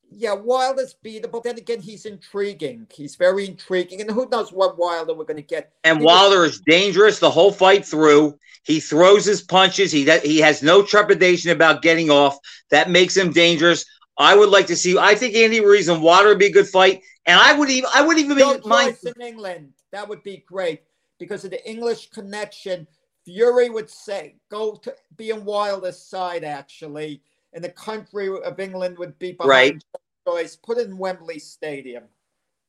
[0.09, 1.43] yeah, Wilder's beatable.
[1.43, 2.87] Then again, he's intriguing.
[2.95, 5.73] He's very intriguing, and who knows what Wilder we're going to get.
[5.83, 8.39] And he Wilder was, is dangerous the whole fight through.
[8.63, 9.91] He throws his punches.
[9.91, 12.39] He he has no trepidation about getting off.
[12.71, 13.85] That makes him dangerous.
[14.17, 14.97] I would like to see.
[14.97, 17.91] I think Andy Ruiz and Wilder would be a good fight, and I would even
[17.95, 19.73] I would even no be mind in England.
[19.93, 20.83] That would be great
[21.19, 22.87] because of the English connection.
[23.25, 27.23] Fury would say go to be in Wilder's side actually
[27.57, 29.85] and the country of England would be behind right.
[30.29, 30.57] choice.
[30.57, 32.05] Put it in Wembley Stadium.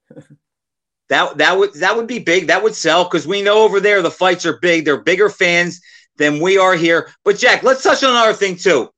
[1.09, 2.47] that that would that would be big.
[2.47, 4.85] That would sell because we know over there the fights are big.
[4.85, 5.81] They're bigger fans
[6.15, 7.11] than we are here.
[7.25, 8.89] But Jack, let's touch on another thing too.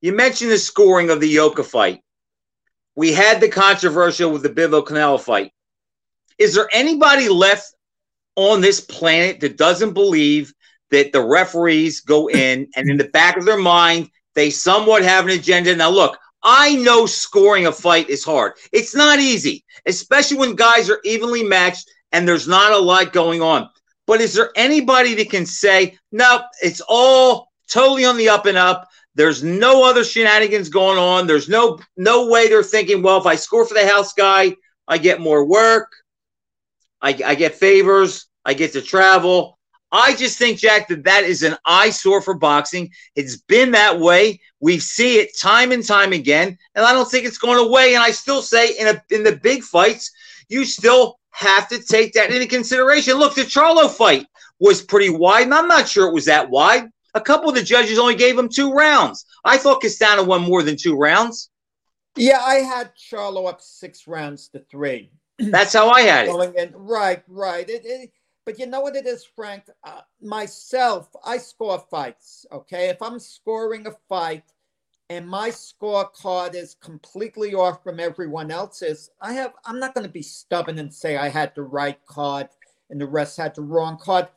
[0.00, 2.02] You mentioned the scoring of the Yoka fight.
[2.94, 5.52] We had the controversial with the Bivol Canelo fight.
[6.38, 7.74] Is there anybody left
[8.36, 10.52] on this planet that doesn't believe
[10.90, 15.26] that the referees go in and in the back of their mind they somewhat have
[15.26, 15.76] an agenda.
[15.76, 18.54] Now, look, I know scoring a fight is hard.
[18.72, 23.42] It's not easy, especially when guys are evenly matched and there's not a lot going
[23.42, 23.68] on.
[24.06, 28.58] But is there anybody that can say, no, it's all totally on the up and
[28.58, 28.88] up?
[29.14, 31.26] There's no other shenanigans going on.
[31.26, 34.56] There's no no way they're thinking, well, if I score for the house guy,
[34.88, 35.92] I get more work.
[37.00, 38.26] I, I get favors.
[38.44, 39.58] I get to travel.
[39.94, 42.90] I just think, Jack, that that is an eyesore for boxing.
[43.14, 44.40] It's been that way.
[44.60, 47.94] We see it time and time again, and I don't think it's going away.
[47.94, 50.10] And I still say, in a, in the big fights,
[50.48, 53.18] you still have to take that into consideration.
[53.18, 54.26] Look, the Charlo fight
[54.60, 56.88] was pretty wide, and I'm not sure it was that wide.
[57.14, 59.24] A couple of the judges only gave him two rounds.
[59.44, 61.50] I thought Castano won more than two rounds.
[62.16, 65.10] Yeah, I had Charlo up six rounds to three.
[65.38, 66.72] That's how I had it.
[66.74, 67.68] Right, right.
[67.68, 68.10] It, it,
[68.44, 69.64] but you know what it is, Frank?
[69.84, 72.44] Uh, myself, I score fights.
[72.52, 72.88] Okay.
[72.88, 74.44] If I'm scoring a fight
[75.08, 80.12] and my scorecard is completely off from everyone else's, I have I'm not going to
[80.12, 82.48] be stubborn and say I had the right card
[82.90, 84.28] and the rest had the wrong card.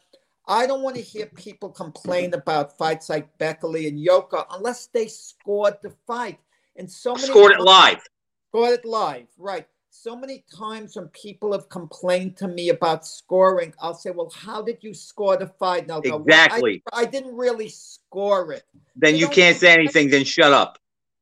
[0.47, 5.07] I don't want to hear people complain about fights like Bakole and Yoka unless they
[5.07, 6.39] scored the fight.
[6.75, 8.01] And so many scored it live.
[8.49, 9.67] Scored it live, right?
[9.95, 14.61] so many times when people have complained to me about scoring, I'll say, "Well, how
[14.61, 16.83] did you score the fight?" And go, exactly.
[16.85, 18.63] Well, I, I, didn't really score it.
[18.95, 20.09] Then you, you can't say anything.
[20.09, 20.77] Then shut up.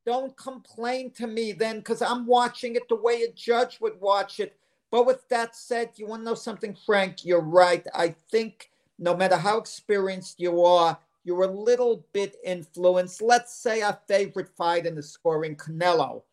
[0.06, 4.40] Don't complain to me then, because I'm watching it the way a judge would watch
[4.40, 4.58] it.
[4.92, 7.24] But with that said, you want to know something, Frank?
[7.24, 7.86] You're right.
[7.94, 8.70] I think
[9.04, 13.22] no matter how experienced you are, you're a little bit influenced.
[13.22, 16.24] Let's say our favorite fight in the scoring, Canelo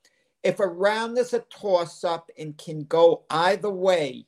[0.43, 4.27] if a round is a toss up and can go either way,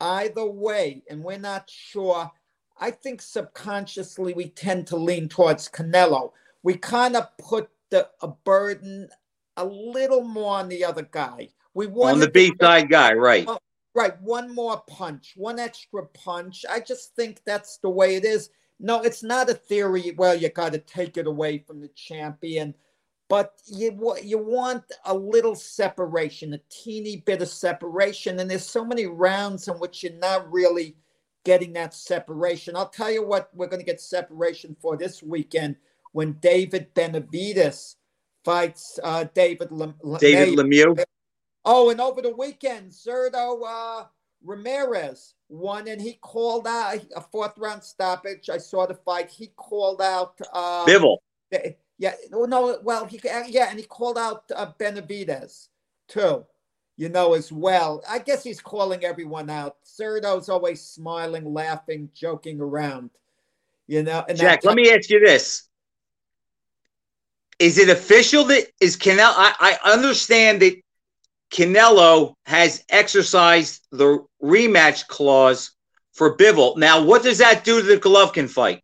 [0.00, 2.30] either way, and we're not sure,
[2.78, 6.32] I think subconsciously we tend to lean towards Canelo.
[6.62, 9.08] We kind of put the a burden
[9.56, 11.48] a little more on the other guy.
[11.74, 13.44] We want on the B side guy, right?
[13.46, 13.58] Oh,
[13.94, 16.64] Right, one more punch, one extra punch.
[16.70, 18.50] I just think that's the way it is.
[18.78, 20.14] No, it's not a theory.
[20.16, 22.74] Well, you got to take it away from the champion
[23.30, 28.84] but you you want a little separation, a teeny bit of separation, and there's so
[28.84, 30.96] many rounds in which you're not really
[31.44, 32.74] getting that separation.
[32.74, 35.76] I'll tell you what we're going to get separation for this weekend
[36.10, 37.94] when David Benavidez
[38.44, 41.04] fights uh, David Lem- David Lemieux.
[41.64, 44.04] Oh, and over the weekend, Zurdo uh,
[44.42, 48.48] Ramirez won, and he called out a fourth round stoppage.
[48.48, 49.30] I saw the fight.
[49.30, 51.18] He called out uh, Bivol.
[51.98, 55.68] Yeah, no, well, he yeah, and he called out uh, Benavidez
[56.08, 56.46] too,
[56.96, 58.02] you know, as well.
[58.08, 59.76] I guess he's calling everyone out.
[59.84, 63.10] Zurdo's always smiling, laughing, joking around,
[63.86, 64.24] you know.
[64.26, 65.68] And Jack, let me ask you this:
[67.58, 69.34] Is it official that is Canelo?
[69.36, 70.80] I, I understand that
[71.50, 75.72] Canelo has exercised the rematch clause
[76.12, 76.76] for Bivol.
[76.76, 78.82] Now, what does that do to the Golovkin fight?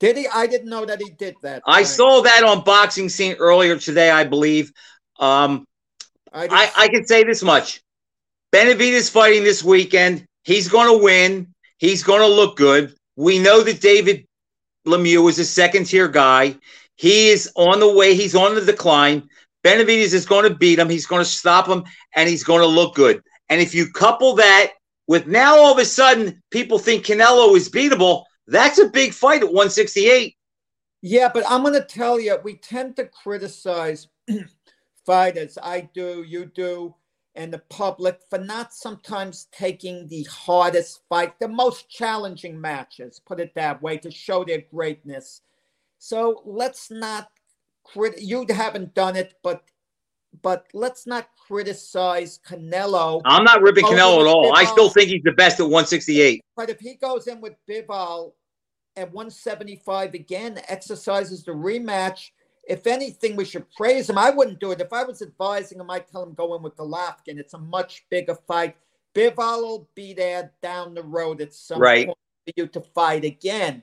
[0.00, 0.28] Did he?
[0.32, 1.62] I didn't know that he did that.
[1.66, 4.72] I saw that on Boxing Scene earlier today, I believe.
[5.18, 5.66] Um,
[6.32, 7.82] I, I, I can say this much:
[8.52, 10.24] Benavidez fighting this weekend.
[10.44, 11.52] He's going to win.
[11.78, 12.94] He's going to look good.
[13.16, 14.26] We know that David
[14.86, 16.56] Lemieux is a second tier guy.
[16.96, 18.14] He is on the way.
[18.14, 19.28] He's on the decline.
[19.64, 20.88] Benavidez is going to beat him.
[20.88, 23.22] He's going to stop him, and he's going to look good.
[23.48, 24.72] And if you couple that
[25.06, 29.42] with now all of a sudden people think Canelo is beatable, that's a big fight
[29.42, 30.36] at 168.
[31.00, 34.08] Yeah, but I'm going to tell you, we tend to criticize
[35.06, 35.56] fighters.
[35.62, 36.94] I do, you do,
[37.34, 43.38] and the public for not sometimes taking the hardest fight, the most challenging matches, put
[43.38, 45.42] it that way, to show their greatness.
[45.98, 47.28] So let's not
[47.92, 48.20] crit.
[48.20, 49.64] You haven't done it, but
[50.42, 53.22] but let's not criticize Canelo.
[53.24, 54.52] I'm not ripping oh, Canelo at all.
[54.52, 54.56] Bivol.
[54.56, 56.42] I still think he's the best at 168.
[56.56, 58.32] But if he goes in with Bivol
[58.96, 62.30] at 175 again, exercises the rematch.
[62.68, 64.18] If anything, we should praise him.
[64.18, 64.80] I wouldn't do it.
[64.80, 67.38] If I was advising him, I'd tell him go in with Golovkin.
[67.38, 68.76] It's a much bigger fight.
[69.14, 72.06] Bivol will be there down the road at some right.
[72.06, 73.82] point for you to fight again.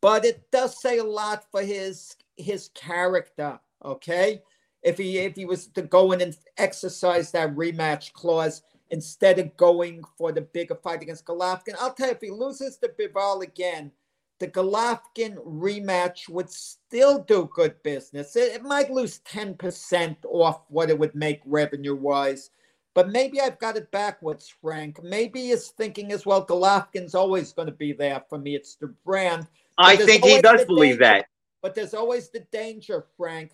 [0.00, 3.58] But it does say a lot for his his character.
[3.84, 4.42] Okay,
[4.82, 9.56] if he if he was to go in and exercise that rematch clause instead of
[9.56, 13.42] going for the bigger fight against Golovkin, I'll tell you if he loses to Bivol
[13.42, 13.92] again,
[14.38, 18.34] the Golovkin rematch would still do good business.
[18.34, 22.50] It, it might lose ten percent off what it would make revenue wise.
[22.94, 25.00] But maybe I've got it backwards, Frank.
[25.04, 28.56] Maybe he's thinking as well, Golovkin's always going to be there for me.
[28.56, 29.46] It's the brand.
[29.76, 31.26] I think he does believe that.
[31.62, 33.52] But there's always the danger, Frank.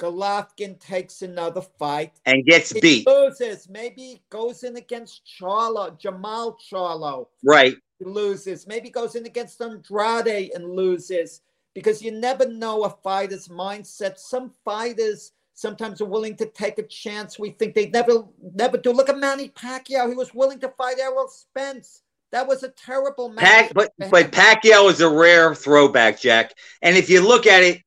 [0.00, 3.06] Golovkin takes another fight and gets he beat.
[3.06, 3.68] Loses.
[3.68, 7.28] Maybe goes in against Charlo, Jermall Charlo.
[7.44, 7.76] Right.
[7.98, 8.66] He loses.
[8.66, 11.42] Maybe goes in against Andrade and loses
[11.74, 14.18] because you never know a fighter's mindset.
[14.18, 17.38] Some fighters sometimes are willing to take a chance.
[17.38, 18.92] We think they never never do.
[18.92, 20.08] Look at Manny Pacquiao.
[20.08, 22.02] He was willing to fight Errol Spence.
[22.34, 23.44] That was a terrible match.
[23.44, 26.52] Pac, but but Pacquiao is a rare throwback, Jack.
[26.82, 27.80] And if you look at it,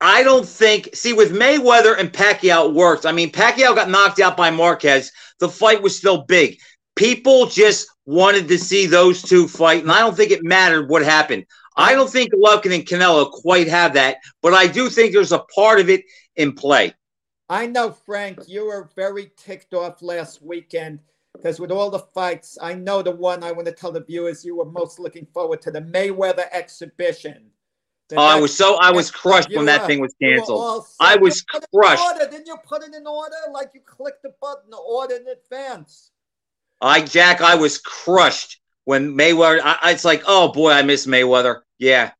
[0.00, 0.90] I don't think.
[0.94, 3.04] See, with Mayweather and Pacquiao, it worked.
[3.04, 5.10] I mean, Pacquiao got knocked out by Marquez.
[5.40, 6.56] The fight was still big.
[6.94, 11.02] People just wanted to see those two fight, and I don't think it mattered what
[11.02, 11.44] happened.
[11.76, 15.44] I don't think Golovkin and Canelo quite have that, but I do think there's a
[15.52, 16.04] part of it
[16.36, 16.94] in play.
[17.48, 21.00] I know, Frank, you were very ticked off last weekend
[21.34, 24.44] because with all the fights, I know the one I want to tell the viewers
[24.44, 27.50] you were most looking forward to the Mayweather exhibition.
[28.08, 30.86] The oh, I was so I was crushed when that thing was canceled.
[31.00, 32.02] I was crushed.
[32.02, 32.30] Order.
[32.30, 33.34] Didn't you put it in order?
[33.50, 36.10] Like you clicked the button to order in advance.
[36.80, 39.60] I Jack, I was crushed when Mayweather.
[39.62, 41.60] I, it's like, oh boy, I miss Mayweather.
[41.78, 42.12] Yeah,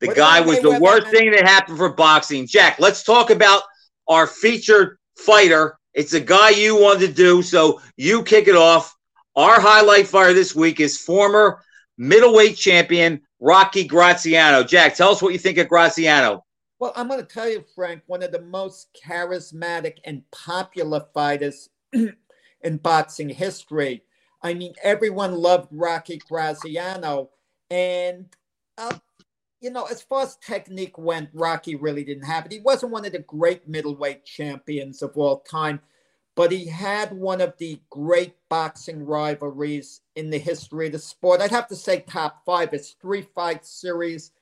[0.00, 2.46] the what guy was Mayweather, the worst thing that happened for boxing.
[2.46, 3.62] Jack, let's talk about
[4.06, 8.96] our featured fighter it's a guy you wanted to do, so you kick it off.
[9.36, 11.62] Our highlight fire this week is former
[11.96, 14.64] middleweight champion Rocky Graziano.
[14.64, 16.44] Jack, tell us what you think of Graziano.
[16.78, 21.68] Well, I'm going to tell you, Frank, one of the most charismatic and popular fighters
[21.92, 24.02] in boxing history.
[24.42, 27.30] I mean, everyone loved Rocky Graziano.
[27.70, 28.26] And,
[28.76, 28.98] uh,
[29.64, 32.52] you know, as far as technique went, Rocky really didn't have it.
[32.52, 35.80] He wasn't one of the great middleweight champions of all time
[36.34, 41.40] but he had one of the great boxing rivalries in the history of the sport.
[41.40, 42.70] I'd have to say top five.
[42.72, 44.32] It's three fight series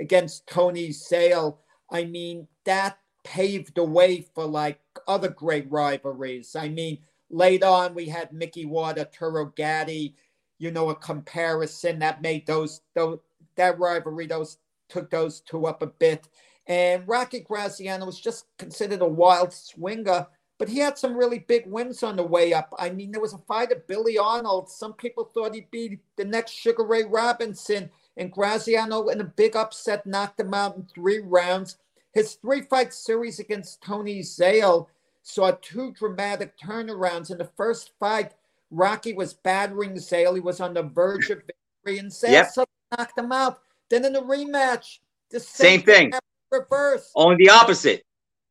[0.00, 1.60] against Tony Zale.
[1.90, 6.56] I mean, that paved the way for like other great rivalries.
[6.56, 6.98] I mean,
[7.28, 10.14] later on we had Micky Ward, Arturo Gatti,
[10.58, 13.18] you know, a comparison that made those, those
[13.56, 16.28] that rivalry, those took those two up a bit.
[16.66, 20.26] And Rocky Graziano was just considered a wild swinger
[20.58, 22.72] but he had some really big wins on the way up.
[22.78, 24.70] I mean, there was a fight of Billy Arnold.
[24.70, 29.54] Some people thought he'd be the next Sugar Ray Robinson, and Graziano, in a big
[29.54, 31.76] upset, knocked him out in three rounds.
[32.14, 34.88] His three fight series against Tony Zale
[35.22, 37.30] saw two dramatic turnarounds.
[37.30, 38.32] In the first fight,
[38.70, 40.34] Rocky was battering Zale.
[40.34, 42.54] He was on the verge of victory, and Zale yep.
[42.92, 43.60] Knocked him out.
[43.88, 44.98] Then in the rematch,
[45.30, 46.12] the same, same thing.
[46.50, 47.10] Reverse.
[47.14, 48.02] Only the opposite.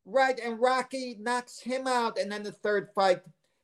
[0.04, 3.22] Right, and Rocky knocks him out, and then the third fight,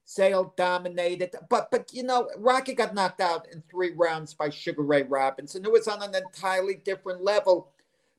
[0.08, 1.34] Zale dominated.
[1.48, 5.64] But but you know, Rocky got knocked out in three rounds by Sugar Ray Robinson.
[5.64, 7.68] It was on an entirely different level.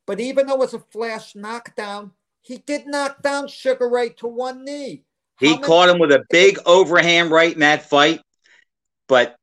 [0.05, 4.27] But even though it was a flash knockdown, he did knock down Sugar Ray to
[4.27, 5.03] one knee.
[5.35, 8.21] How he caught him with a big overhand right in that fight,
[9.07, 9.35] but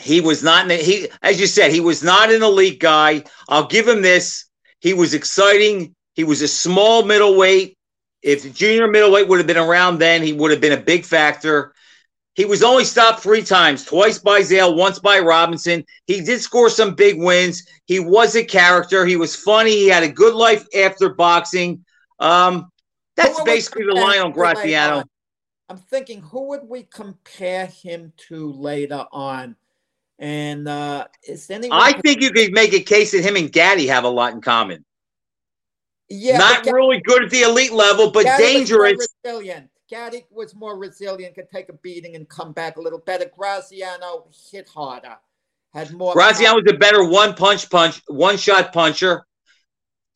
[0.00, 0.62] he was not.
[0.62, 3.24] In the, he, as you said, he was not an elite guy.
[3.48, 4.46] I'll give him this.
[4.80, 5.94] He was exciting.
[6.14, 7.76] He was a small middleweight.
[8.22, 11.74] If junior middleweight would have been around then, he would have been a big factor.
[12.34, 15.84] He was only stopped three times, twice by Zale, once by Robinson.
[16.06, 17.66] He did score some big wins.
[17.86, 19.04] He was a character.
[19.04, 19.72] He was funny.
[19.72, 21.84] He had a good life after boxing.
[22.18, 22.70] Um,
[23.16, 25.04] that's basically the line on Graziano.
[25.68, 29.56] I'm thinking, who would we compare him to later on?
[30.20, 31.78] And uh, is anyone?
[31.80, 34.42] I think you could make a case that him and Gatti have a lot in
[34.42, 34.84] common.
[36.10, 39.08] yeah, Not but really good at the elite level, but was dangerous.
[39.24, 39.70] resilient.
[39.88, 43.24] Gatti was more resilient, could take a beating and come back a little better.
[43.34, 45.16] Graziano hit harder,
[45.72, 46.12] had more.
[46.12, 49.24] Graziano was a better one punch punch, one shot puncher.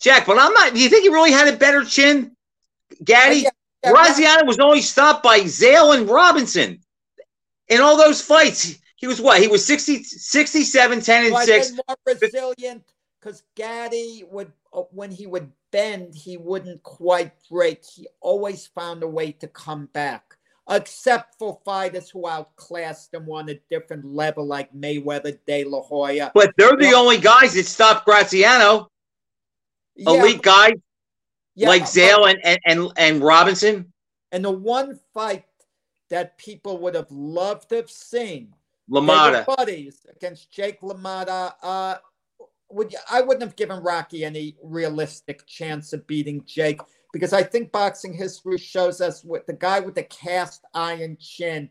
[0.01, 0.75] Jack, but I'm not.
[0.75, 2.37] Do you think he really had a better chin?
[3.03, 3.39] Gatti?
[3.39, 3.51] Yeah,
[3.83, 6.81] yeah, Graziano was only stopped by Zale and Robinson.
[7.69, 9.39] In all those fights, he was what?
[9.39, 11.73] He was 60, 67, 10, and Well, I 6.
[11.73, 12.85] more resilient
[13.21, 17.85] because Gatti would, uh, when he would bend, he wouldn't quite break.
[17.85, 20.39] He always found a way to come back,
[20.71, 26.33] except for fighters who outclassed him on a different level, like Mayweather, De La Hoya.
[26.35, 28.89] But they're the only guys that stopped Graziano.
[29.97, 30.77] Yeah, Elite guys
[31.55, 33.93] yeah, like Zale and, and, and, and Robinson.
[34.33, 35.45] And the one fight
[36.09, 38.55] that people would have loved to have seen
[38.91, 39.47] LaMotta.
[39.47, 41.55] buddies against Jake LaMotta.
[41.63, 41.97] Uh,
[42.71, 46.81] would you, I wouldn't have given Rocky any realistic chance of beating Jake
[47.13, 51.71] because I think boxing history shows us what the guy with the cast iron chin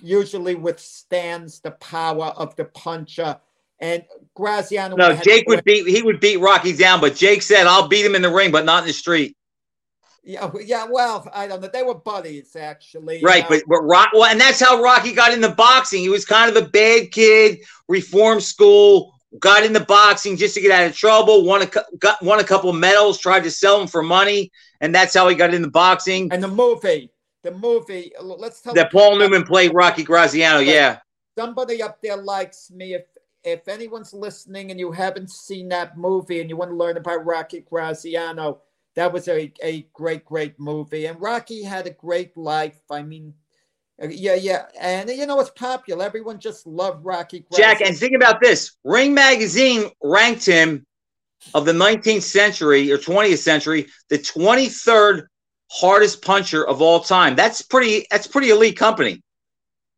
[0.00, 3.38] usually withstands the power of the puncher.
[3.80, 4.96] And Graziano.
[4.96, 8.16] No, Jake would beat he would beat Rocky down, but Jake said, I'll beat him
[8.16, 9.36] in the ring, but not in the street.
[10.24, 10.86] Yeah, yeah.
[10.90, 11.68] Well, I don't know.
[11.72, 13.20] They were buddies, actually.
[13.22, 16.00] Right, Uh, but, but Rock well, and that's how Rocky got into boxing.
[16.00, 20.70] He was kind of a bad kid, reform school, got into boxing just to get
[20.70, 24.02] out of trouble, won a got won a couple medals, tried to sell them for
[24.02, 24.50] money,
[24.80, 26.32] and that's how he got into boxing.
[26.32, 27.10] and the movie,
[27.42, 28.12] the movie.
[28.20, 30.98] Let's tell That Paul Newman played Rocky Graziano, yeah.
[31.38, 32.94] somebody up there likes me.
[32.94, 33.04] If
[33.44, 37.24] if anyone's listening and you haven't seen that movie and you want to learn about
[37.24, 38.60] Rocky Graziano,
[38.98, 41.06] that was a, a great, great movie.
[41.06, 42.80] And Rocky had a great life.
[42.90, 43.32] I mean,
[44.02, 44.64] uh, yeah, yeah.
[44.80, 46.04] And you know, it's popular.
[46.04, 48.72] Everyone just loved Rocky Jack, and think about this.
[48.82, 50.84] Ring magazine ranked him
[51.54, 55.26] of the 19th century or 20th century, the 23rd
[55.70, 57.36] hardest puncher of all time.
[57.36, 59.22] That's pretty that's pretty elite company.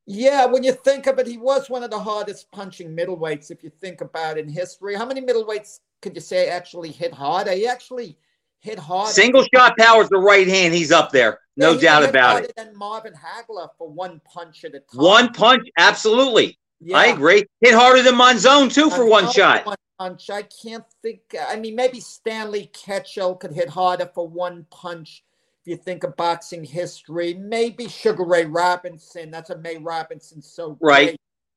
[0.07, 3.64] yeah, when you think of it, he was one of the hardest punching middleweights, if
[3.64, 4.94] you think about it in history.
[4.94, 7.53] How many middleweights could you say actually hit harder?
[7.53, 8.18] He actually
[8.61, 9.11] hit harder.
[9.11, 11.41] Single shot power with the right hand, he's up there.
[11.57, 12.57] No Yeah, doubt about harder it.
[12.57, 15.01] Than Marvin Hagler for one punch at a time.
[15.01, 16.59] One punch, absolutely.
[16.95, 17.45] I agree.
[17.61, 19.67] Hit harder than Monzon too for one shot.
[19.67, 20.31] One punch.
[20.31, 21.21] I can't think.
[21.49, 25.23] I mean, maybe Stanley Ketchel could hit harder for one punch.
[25.63, 29.31] If you think of boxing history, maybe Sugar Ray Robinson.
[29.31, 30.41] That's a May Robinson.
[30.41, 31.09] So great.
[31.09, 31.17] Right.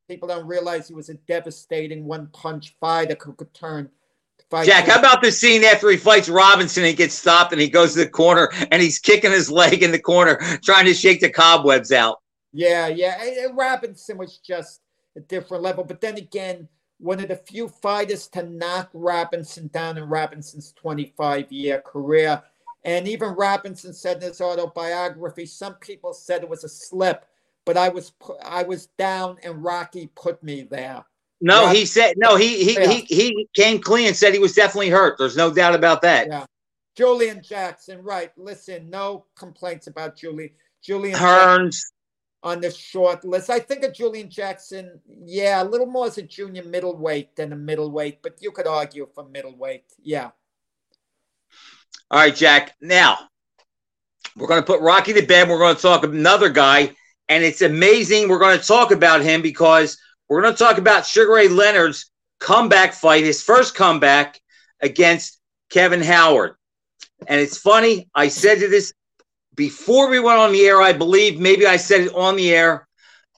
[0.09, 3.89] People don't realize he was a devastating one punch fighter who could turn.
[4.49, 7.61] Fight Jack, how about the scene after he fights Robinson and he gets stopped and
[7.61, 10.93] he goes to the corner and he's kicking his leg in the corner, trying to
[10.93, 12.21] shake the cobwebs out.
[12.51, 13.21] Yeah, yeah.
[13.21, 14.81] and Robinson was just
[15.15, 15.83] a different level.
[15.83, 16.67] But then again,
[16.99, 22.41] one of the few fighters to knock Robinson down in Robinson's 25 year career.
[22.85, 27.25] And even Robinson said in his autobiography, some people said it was a slip,
[27.65, 28.13] but I was
[28.43, 31.03] I was down and Rocky put me there.
[31.43, 32.37] No, Rob- he said no.
[32.37, 32.87] He he, Yeah.
[32.89, 35.17] he he came clean and said he was definitely hurt.
[35.17, 36.27] There's no doubt about that.
[36.27, 36.45] Yeah.
[36.95, 38.31] Julian Jackson, right.
[38.37, 40.51] Listen, no complaints about Julian.
[40.81, 41.77] Julian Jackson Hearns,
[42.43, 43.49] on the short list.
[43.49, 47.55] I think of Julian Jackson, yeah, a little more as a junior middleweight than a
[47.57, 49.83] middleweight, but you could argue for middleweight.
[50.01, 50.31] Yeah.
[52.11, 52.75] All right, Jack.
[52.79, 53.17] Now
[54.37, 55.49] we're going to put Rocky to bed.
[55.49, 56.95] We're going to talk another guy,
[57.27, 58.29] and it's amazing.
[58.29, 59.97] We're going to talk about him because
[60.29, 64.39] we're going to talk about Sugar Ray Leonard's comeback fight, his first comeback
[64.81, 66.55] against Kevin Howard.
[67.27, 68.09] And it's funny.
[68.13, 68.93] I said to this
[69.55, 70.81] before we went on the air.
[70.81, 72.87] I believe maybe I said it on the air,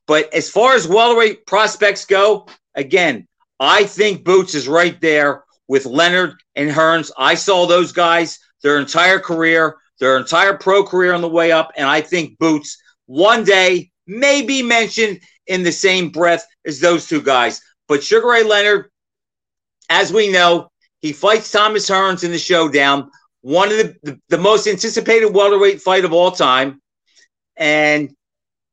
[0.07, 3.27] but as far as welterweight prospects go, again,
[3.59, 7.11] I think Boots is right there with Leonard and Hearns.
[7.17, 11.71] I saw those guys their entire career, their entire pro career on the way up,
[11.77, 17.07] and I think Boots one day may be mentioned in the same breath as those
[17.07, 17.61] two guys.
[17.87, 18.89] But Sugar Ray Leonard,
[19.89, 20.69] as we know,
[21.01, 25.81] he fights Thomas Hearns in the showdown, one of the, the, the most anticipated welterweight
[25.81, 26.81] fight of all time.
[27.55, 28.15] And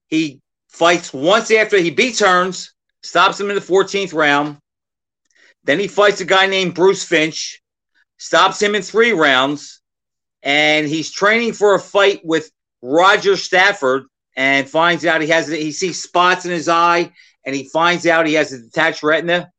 [0.08, 2.70] he fights once after he beats Hearns,
[3.02, 4.56] stops him in the 14th round.
[5.64, 7.60] Then he fights a guy named Bruce Finch,
[8.16, 9.80] stops him in three rounds,
[10.42, 12.50] and he's training for a fight with
[12.80, 14.04] Roger Stafford
[14.36, 17.12] and finds out he has he sees spots in his eye
[17.44, 19.50] and he finds out he has a detached retina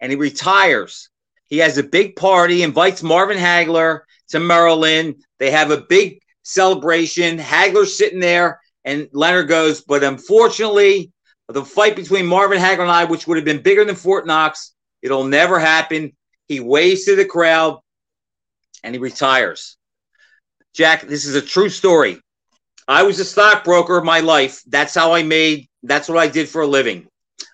[0.00, 1.08] and he retires.
[1.46, 5.16] He has a big party, invites Marvin Hagler to Maryland.
[5.38, 7.38] They have a big celebration.
[7.38, 11.12] Hagler's sitting there And Leonard goes, but unfortunately,
[11.48, 14.72] the fight between Marvin Hagler and I, which would have been bigger than Fort Knox,
[15.02, 16.16] it'll never happen.
[16.48, 17.80] He waves to the crowd
[18.82, 19.76] and he retires.
[20.72, 22.20] Jack, this is a true story.
[22.90, 24.64] I was a stockbroker of my life.
[24.66, 27.06] That's how I made, that's what I did for a living.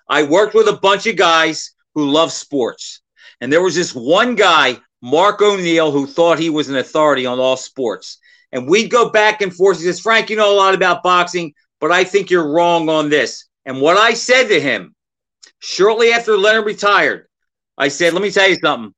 [0.09, 3.03] I worked with a bunch of guys who love sports.
[3.43, 7.39] And there was this one guy, Mark O'Neill, who thought he was an authority on
[7.39, 8.16] all sports.
[8.51, 9.76] And we'd go back and forth.
[9.76, 13.11] He says, Frank, you know a lot about boxing, but I think you're wrong on
[13.11, 13.45] this.
[13.66, 14.95] And what I said to him
[15.59, 17.26] shortly after Leonard retired,
[17.76, 18.95] I said, let me tell you something.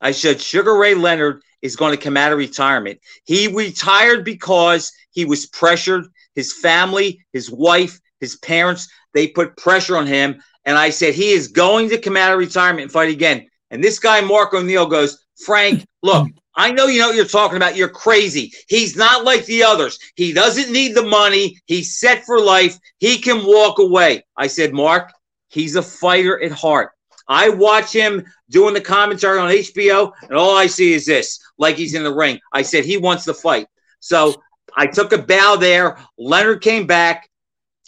[0.00, 3.00] I said, Sugar Ray Leonard is going to come out of retirement.
[3.24, 6.06] He retired because he was pressured.
[6.34, 10.42] His family, his wife, his parents, they put pressure on him.
[10.64, 13.46] And I said, he is going to come out of retirement and fight again.
[13.70, 17.56] And this guy, Mark O'Neill, goes, Frank, look, I know you know what you're talking
[17.56, 17.76] about.
[17.76, 18.52] You're crazy.
[18.68, 19.98] He's not like the others.
[20.14, 21.58] He doesn't need the money.
[21.66, 22.78] He's set for life.
[22.98, 24.24] He can walk away.
[24.36, 25.12] I said, Mark,
[25.48, 26.92] he's a fighter at heart.
[27.28, 31.76] I watch him doing the commentary on HBO, and all I see is this like
[31.76, 32.40] he's in the ring.
[32.52, 33.66] I said, he wants to fight.
[34.00, 34.42] So
[34.76, 35.98] I took a bow there.
[36.18, 37.28] Leonard came back.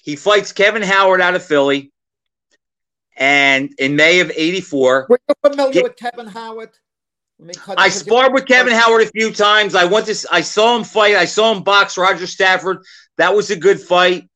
[0.03, 1.93] He fights Kevin Howard out of Philly.
[3.17, 5.07] And in May of 84.
[5.09, 6.71] Were you familiar get, with Kevin Howard?
[7.77, 9.75] I sparred with Kevin Howard a few times.
[9.75, 11.15] I went to I saw him fight.
[11.15, 12.79] I saw him box Roger Stafford.
[13.17, 14.29] That was a good fight.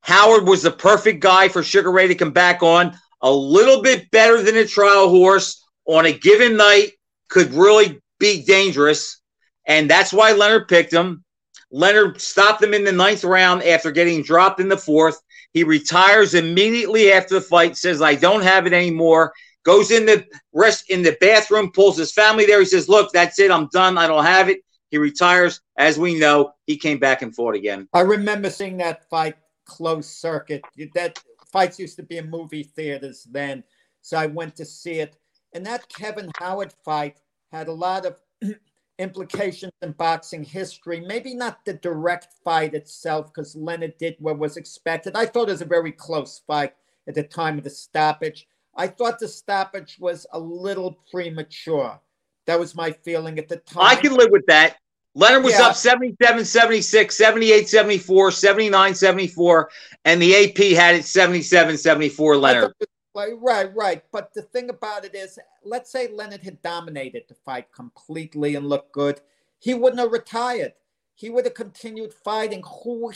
[0.00, 2.96] Howard was the perfect guy for Sugar Ray to come back on.
[3.22, 6.92] A little bit better than a trial horse on a given night
[7.28, 9.20] could really be dangerous.
[9.66, 11.24] And that's why Leonard picked him.
[11.70, 15.20] Leonard stopped him in the ninth round after getting dropped in the fourth.
[15.52, 19.32] He retires immediately after the fight, says, I don't have it anymore
[19.64, 22.60] goes in the rest in the bathroom, pulls his family there.
[22.60, 23.50] He says, "Look, that's it.
[23.50, 23.98] I'm done.
[23.98, 24.60] I don't have it."
[24.90, 25.60] He retires.
[25.76, 27.88] As we know, he came back and fought again.
[27.92, 30.62] I remember seeing that fight closed circuit.
[30.94, 31.22] That
[31.52, 33.64] fights used to be in movie theaters then,
[34.00, 35.16] so I went to see it.
[35.52, 37.20] And that Kevin Howard fight
[37.52, 38.16] had a lot of
[38.98, 41.00] implications in boxing history.
[41.00, 45.16] Maybe not the direct fight itself, because Leonard did what was expected.
[45.16, 46.74] I thought it was a very close fight
[47.08, 48.46] at the time of the stoppage.
[48.76, 52.00] I thought the stoppage was a little premature.
[52.46, 53.84] That was my feeling at the time.
[53.84, 54.76] I can live with that.
[55.14, 55.66] Leonard was yeah.
[55.66, 59.70] up 77 76, 78 74, 79 74,
[60.04, 62.72] and the AP had it 77 74 Leonard.
[63.14, 64.02] Right, right.
[64.12, 68.68] But the thing about it is, let's say Leonard had dominated the fight completely and
[68.68, 69.20] looked good.
[69.58, 70.74] He wouldn't have retired.
[71.14, 72.62] He would have continued fighting.
[72.84, 73.12] Who,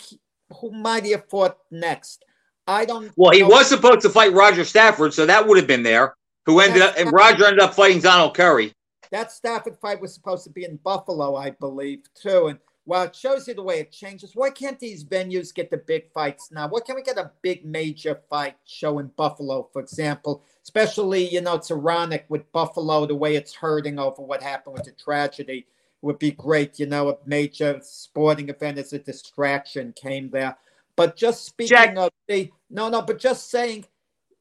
[0.61, 2.24] who might he have fought next?
[2.66, 3.12] I don't.
[3.16, 6.16] Well, he was supposed to fight Roger Stafford, so that would have been there.
[6.47, 8.74] Who ended up, and Roger ended up fighting Donald Curry.
[9.14, 12.48] That Stafford fight was supposed to be in Buffalo, I believe, too.
[12.48, 15.76] And while it shows you the way it changes, why can't these venues get the
[15.76, 16.66] big fights now?
[16.66, 20.42] Why can't we get a big major fight show in Buffalo, for example?
[20.64, 24.86] Especially, you know, it's ironic with Buffalo, the way it's hurting over what happened with
[24.86, 25.58] the tragedy.
[25.58, 25.66] It
[26.02, 30.56] would be great, you know, a major sporting event as a distraction came there.
[30.96, 31.96] But just speaking Jack.
[31.96, 33.84] of the no, no, but just saying,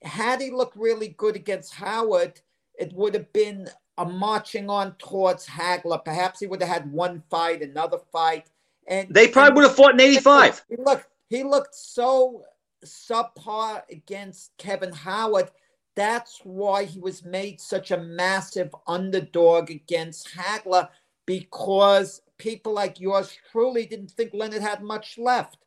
[0.02, 2.42] had he looked really good against Howard,
[2.80, 6.04] it would have been a marching on towards Hagler.
[6.04, 8.48] Perhaps he would have had one fight, another fight,
[8.88, 10.66] and they probably and would have fought in '85.
[10.70, 12.44] He looked, he looked so
[12.86, 15.52] subpar against Kevin Howard.
[15.96, 20.90] That's why he was made such a massive underdog against Hagler
[21.26, 25.58] because people like yours truly didn't think Leonard had much left.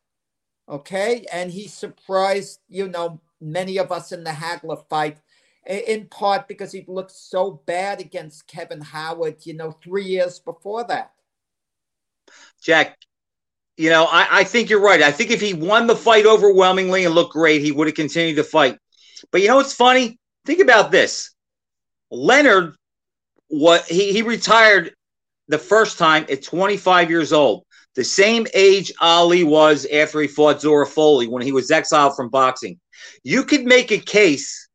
[0.69, 1.25] Okay.
[1.31, 5.19] And he surprised, you know, many of us in the Hagler fight,
[5.67, 10.83] in part because he looked so bad against Kevin Howard, you know, three years before
[10.85, 11.11] that.
[12.61, 12.97] Jack,
[13.75, 15.01] you know, I, I think you're right.
[15.01, 18.37] I think if he won the fight overwhelmingly and looked great, he would have continued
[18.37, 18.77] to fight.
[19.31, 20.19] But you know what's funny?
[20.45, 21.33] Think about this.
[22.09, 22.75] Leonard,
[23.49, 24.93] what he, he retired
[25.47, 27.65] the first time at 25 years old
[27.97, 32.29] the same age Ali was after he fought Zora Folley when he was exiled from
[32.29, 32.79] boxing.
[33.23, 34.66] You could make a case.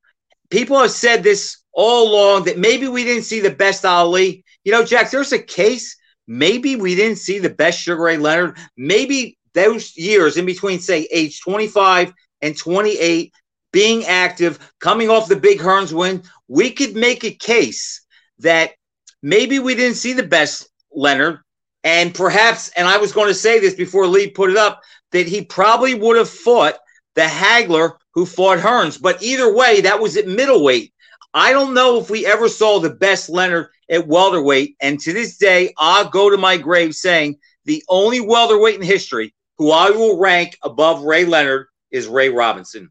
[0.53, 4.45] People have said this all along that maybe we didn't see the best Ali.
[4.65, 5.97] You know, Jack, there's a case.
[6.27, 8.59] Maybe we didn't see the best Sugar Ray Leonard.
[8.77, 13.33] Maybe those years in between, say, age 25 and 28,
[13.73, 18.03] being active, coming off the big Hearns win, we could make a case
[18.41, 18.73] that
[19.23, 21.39] maybe we didn't see the best Leonard
[21.83, 24.83] and perhaps, and I was going to say this before Lee put it up,
[25.13, 26.77] that he probably would have fought
[27.15, 29.01] the Hagler who fought Hearns.
[29.01, 30.93] But either way, that was at middleweight.
[31.35, 34.77] I don't know if we ever saw the best Leonard at welterweight.
[34.81, 39.35] And to this day, I'll go to my grave saying the only welterweight in history
[39.59, 42.91] who I will rank above Ray Leonard is Ray Robinson.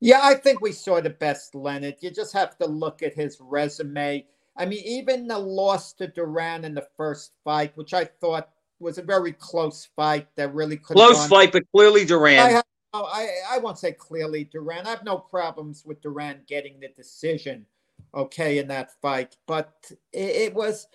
[0.00, 1.96] Yeah, I think we saw the best Leonard.
[2.00, 4.26] You just have to look at his resume.
[4.56, 8.48] I mean, even the loss to Duran in the first fight, which I thought
[8.78, 12.62] was a very close fight that really could close fight, but clearly Duran.
[12.92, 14.86] I, I I won't say clearly Duran.
[14.86, 17.66] I have no problems with Duran getting the decision,
[18.14, 19.72] okay, in that fight, but
[20.12, 20.86] it, it was.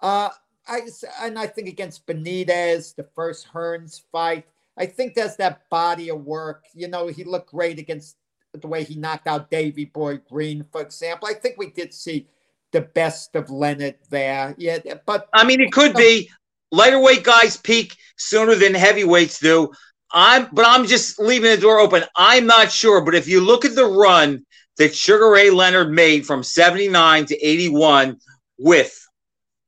[0.00, 0.30] Uh,
[0.66, 0.82] I
[1.20, 6.24] and I think against Benitez, the first Hearns fight, I think there's that body of
[6.24, 6.64] work.
[6.74, 8.16] You know, he looked great against
[8.52, 11.28] the way he knocked out Davy Boy Green, for example.
[11.28, 12.28] I think we did see
[12.70, 14.54] the best of Leonard there.
[14.58, 16.30] Yeah, but I mean, it could be
[16.70, 19.72] lighter weight guys peak sooner than heavyweights do.
[20.12, 22.04] I'm, but I'm just leaving the door open.
[22.16, 24.44] I'm not sure, but if you look at the run
[24.78, 28.18] that Sugar Ray Leonard made from 79 to 81
[28.58, 29.02] with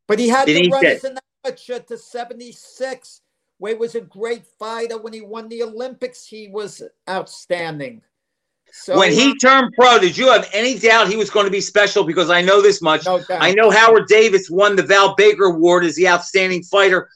[0.06, 1.06] but he had to run his
[1.44, 3.20] amateur to 76,
[3.58, 4.98] where he was a great fighter.
[4.98, 8.02] When he won the Olympics, he was outstanding.
[8.70, 11.50] So, when he uh, turned pro, did you have any doubt he was going to
[11.50, 12.04] be special?
[12.04, 13.04] Because I know this much.
[13.06, 17.08] No I know Howard Davis won the Val Barker Award as the outstanding fighter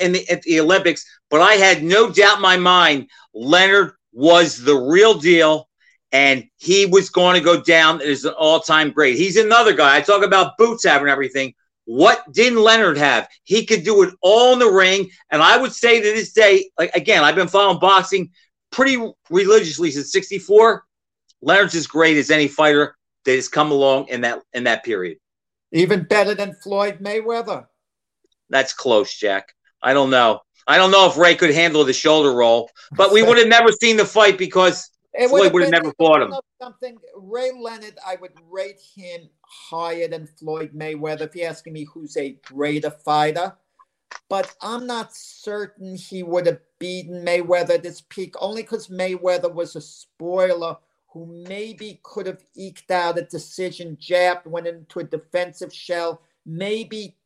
[0.00, 4.62] in the, at the Olympics, but I had no doubt in my mind Leonard was
[4.62, 5.68] the real deal
[6.12, 9.16] and he was going to go down as an all-time great.
[9.16, 9.96] He's another guy.
[9.96, 11.52] I talk about boots having everything.
[11.84, 13.28] What didn't Leonard have?
[13.44, 15.10] He could do it all in the ring.
[15.30, 18.30] And I would say to this day, like again, I've been following boxing
[18.70, 20.84] pretty religiously since 64.
[21.42, 25.18] Leonard's as great as any fighter that has come along in that in that period.
[25.72, 27.66] Even better than Floyd Mayweather.
[28.48, 29.52] That's close, Jack.
[29.82, 30.40] I don't know.
[30.66, 33.70] I don't know if Ray could handle the shoulder roll, but we would have never
[33.72, 36.34] seen the fight because it Floyd would have never fought him.
[36.60, 41.84] Something Ray Leonard, I would rate him higher than Floyd Mayweather if you're asking me
[41.84, 43.54] who's a greater fighter.
[44.28, 49.52] But I'm not certain he would have beaten Mayweather at this peak, only because Mayweather
[49.52, 50.76] was a spoiler
[51.08, 57.16] who maybe could have eked out a decision, jabbed, went into a defensive shell, maybe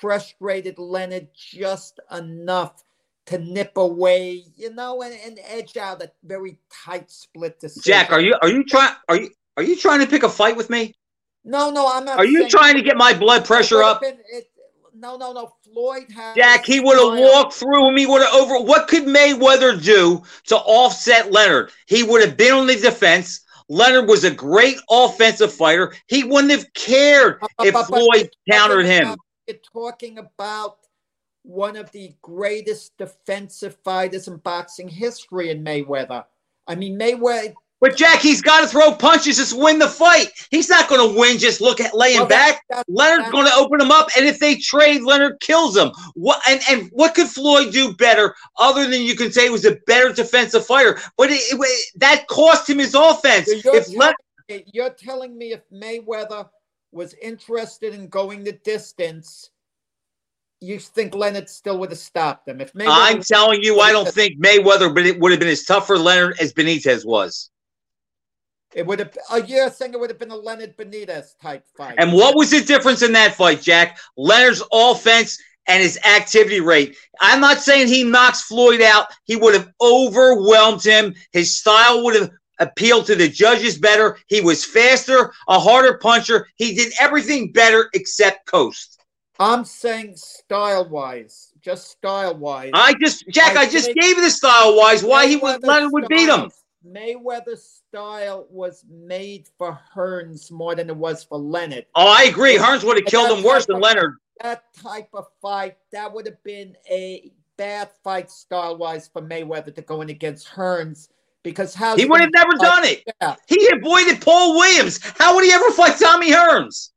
[0.00, 2.84] frustrated Leonard just enough
[3.28, 7.82] to nip away, you know, and, and edge out a very tight split decision.
[7.84, 10.56] Jack, are you are you trying are you are you trying to pick a fight
[10.56, 10.94] with me?
[11.44, 12.18] No, no, I'm not.
[12.18, 14.00] Are you trying to get my blood pressure up?
[14.00, 14.50] Been, it,
[14.94, 15.52] no, no, no.
[15.62, 16.36] Floyd has.
[16.36, 17.96] Jack, he would have walked through him.
[17.96, 18.64] He would have over.
[18.64, 21.70] What could Mayweather do to offset Leonard?
[21.86, 23.42] He would have been on the defense.
[23.68, 25.94] Leonard was a great offensive fighter.
[26.06, 29.16] He wouldn't have cared if but, but, Floyd but, countered him.
[29.46, 30.78] You're talking about
[31.48, 36.24] one of the greatest defensive fighters in boxing history in Mayweather.
[36.66, 40.28] I mean, Mayweather but Jack, he's got to throw punches just win the fight.
[40.50, 42.64] He's not going to win just look at laying well, back.
[42.68, 45.92] That's, Leonard's going to open him up, and if they trade, Leonard kills him.
[46.14, 49.64] What and and what could Floyd do better other than you can say he was
[49.64, 50.98] a better defensive fighter?
[51.16, 53.48] But it, it, that cost him his offense.
[53.64, 56.48] you're, if me, you're telling me if Mayweather
[56.90, 59.50] was interested in going the distance,
[60.60, 62.60] you think Leonard still would have stopped him?
[62.60, 65.64] If Mayweather I'm telling you, I don't think Mayweather, but it would have been as
[65.64, 67.50] tough for Leonard as Benitez was.
[68.74, 69.94] It would have a year thing.
[69.94, 71.94] It would have been a Leonard Benitez type fight.
[71.98, 73.98] And what was the difference in that fight, Jack?
[74.16, 76.96] Leonard's offense and his activity rate.
[77.20, 79.06] I'm not saying he knocks Floyd out.
[79.24, 81.14] He would have overwhelmed him.
[81.32, 84.18] His style would have appealed to the judges better.
[84.26, 86.48] He was faster, a harder puncher.
[86.56, 88.97] He did everything better except coast.
[89.38, 92.72] I'm saying style wise, just style wise.
[92.74, 95.92] I just, Jack, I, I just gave you the style wise why he would Leonard
[95.92, 96.50] would beat him.
[96.86, 101.86] Mayweather's style was made for Hearns more than it was for Leonard.
[101.94, 102.56] Oh, I agree.
[102.56, 104.16] Hearns would have killed him worse than of, Leonard.
[104.40, 109.74] That type of fight, that would have been a bad fight style wise for Mayweather
[109.74, 111.08] to go in against Hearns
[111.42, 113.04] because how he would have never done it.
[113.20, 113.36] Yeah.
[113.46, 115.00] He avoided Paul Williams.
[115.18, 116.90] How would he ever fight Tommy Hearns?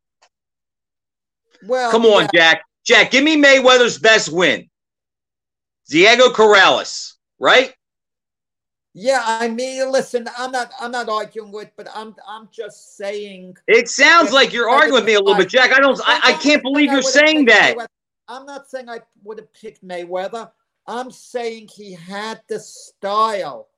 [1.68, 2.53] Well, come on, yeah.
[2.53, 2.64] Jack.
[2.84, 4.68] Jack, give me Mayweather's best win.
[5.89, 7.74] Diego Corrales, right?
[8.93, 13.55] Yeah, I mean, listen, I'm not, I'm not arguing with, but I'm, I'm just saying.
[13.68, 15.72] It sounds like you're arguing with me a little bit, Jack.
[15.72, 17.78] I don't, I, I can't believe you're saying that.
[17.78, 17.88] Mayweather.
[18.28, 20.51] I'm not saying I would have picked Mayweather.
[20.88, 23.70] I'm saying he had the style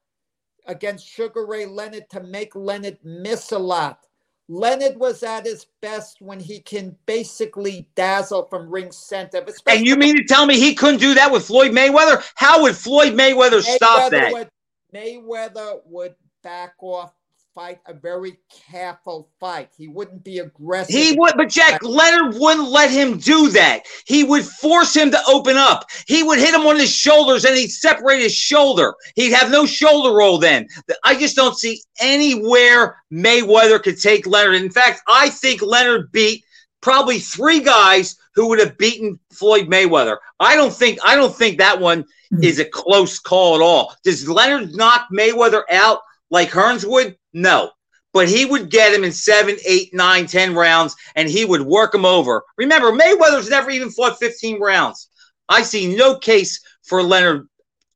[0.66, 4.08] against Sugar Ray Leonard to make Leonard miss a lot.
[4.50, 9.46] Leonard was at his best when he can basically dazzle from ring center.
[9.68, 12.24] And you mean to tell me he couldn't do that with Floyd Mayweather?
[12.36, 14.34] How would Floyd Mayweather, Mayweather stop that?
[14.34, 14.50] Would,
[14.94, 17.14] Mayweather would back off
[17.56, 18.40] fight a very
[18.72, 19.70] careful fight.
[19.78, 20.94] He wouldn't be aggressive.
[20.94, 23.84] He would, but Jack Leonard wouldn't let him do that.
[24.06, 25.86] He would force him to open up.
[26.08, 28.96] He would hit him on his shoulders and he'd separate his shoulder.
[29.16, 30.68] He'd have no shoulder roll then.
[31.04, 34.56] I just don't see anywhere Mayweather could take Leonard.
[34.56, 36.44] In fact, I think Leonard beat
[36.82, 40.18] probably three guys who would have beaten Floyd Mayweather.
[40.40, 42.44] I don't think I don't think that one hmm.
[42.44, 43.96] is a close call at all.
[44.04, 46.00] Does Leonard knock Mayweather out
[46.34, 47.16] like Hearns would?
[47.32, 47.72] No.
[48.12, 51.94] But he would get him in seven, eight, nine, ten rounds, and he would work
[51.94, 52.44] him over.
[52.58, 55.10] Remember, Mayweather's never even fought 15 rounds.
[55.48, 57.48] I see no case for Leonard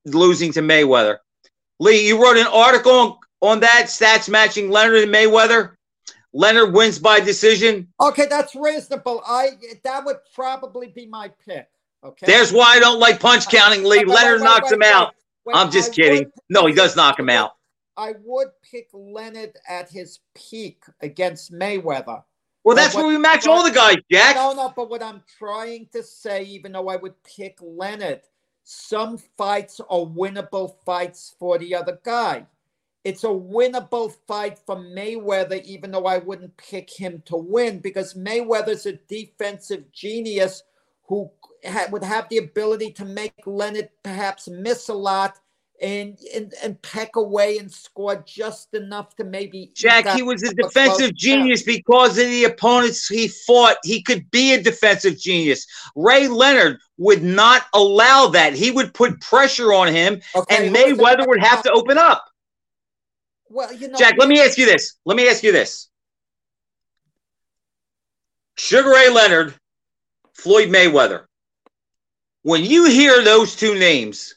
[0.06, 1.18] losing to Mayweather.
[1.80, 5.74] Lee, you wrote an article on, on that, stats matching Leonard and Mayweather.
[6.32, 7.88] Leonard wins by decision.
[8.00, 9.24] Okay, that's reasonable.
[9.26, 9.50] I
[9.84, 11.68] that would probably be my pick.
[12.04, 12.28] Okay.
[12.28, 14.06] There's why I don't like punch counting, Lee.
[14.06, 15.16] Leonard knocks him out.
[15.52, 16.32] I'm just kidding.
[16.50, 17.57] No, he does knock him out.
[17.98, 22.24] I would pick Leonard at his peak against Mayweather.
[22.64, 24.36] Well, that's what, where we match all the guys, Jack.
[24.36, 28.22] No, no, but what I'm trying to say, even though I would pick Leonard,
[28.64, 32.46] some fights are winnable fights for the other guy.
[33.04, 38.16] It's a winnable fight for Mayweather, even though I wouldn't pick him to win because
[38.16, 40.64] Mayweather's a defensive genius
[41.08, 41.32] who
[41.66, 45.40] ha- would have the ability to make Leonard perhaps miss a lot
[45.82, 49.72] and, and and peck away and score just enough to maybe.
[49.76, 51.76] Jack, he was a defensive genius down.
[51.76, 53.78] because of the opponents he fought.
[53.84, 55.66] He could be a defensive genius.
[55.96, 58.54] Ray Leonard would not allow that.
[58.54, 62.26] He would put pressure on him, okay, and Mayweather would have to open up.
[63.50, 64.96] Well, you know, Jack, let me ask you this.
[65.06, 65.90] Let me ask you this.
[68.58, 69.54] Sugar Ray Leonard,
[70.34, 71.26] Floyd Mayweather.
[72.42, 74.37] When you hear those two names,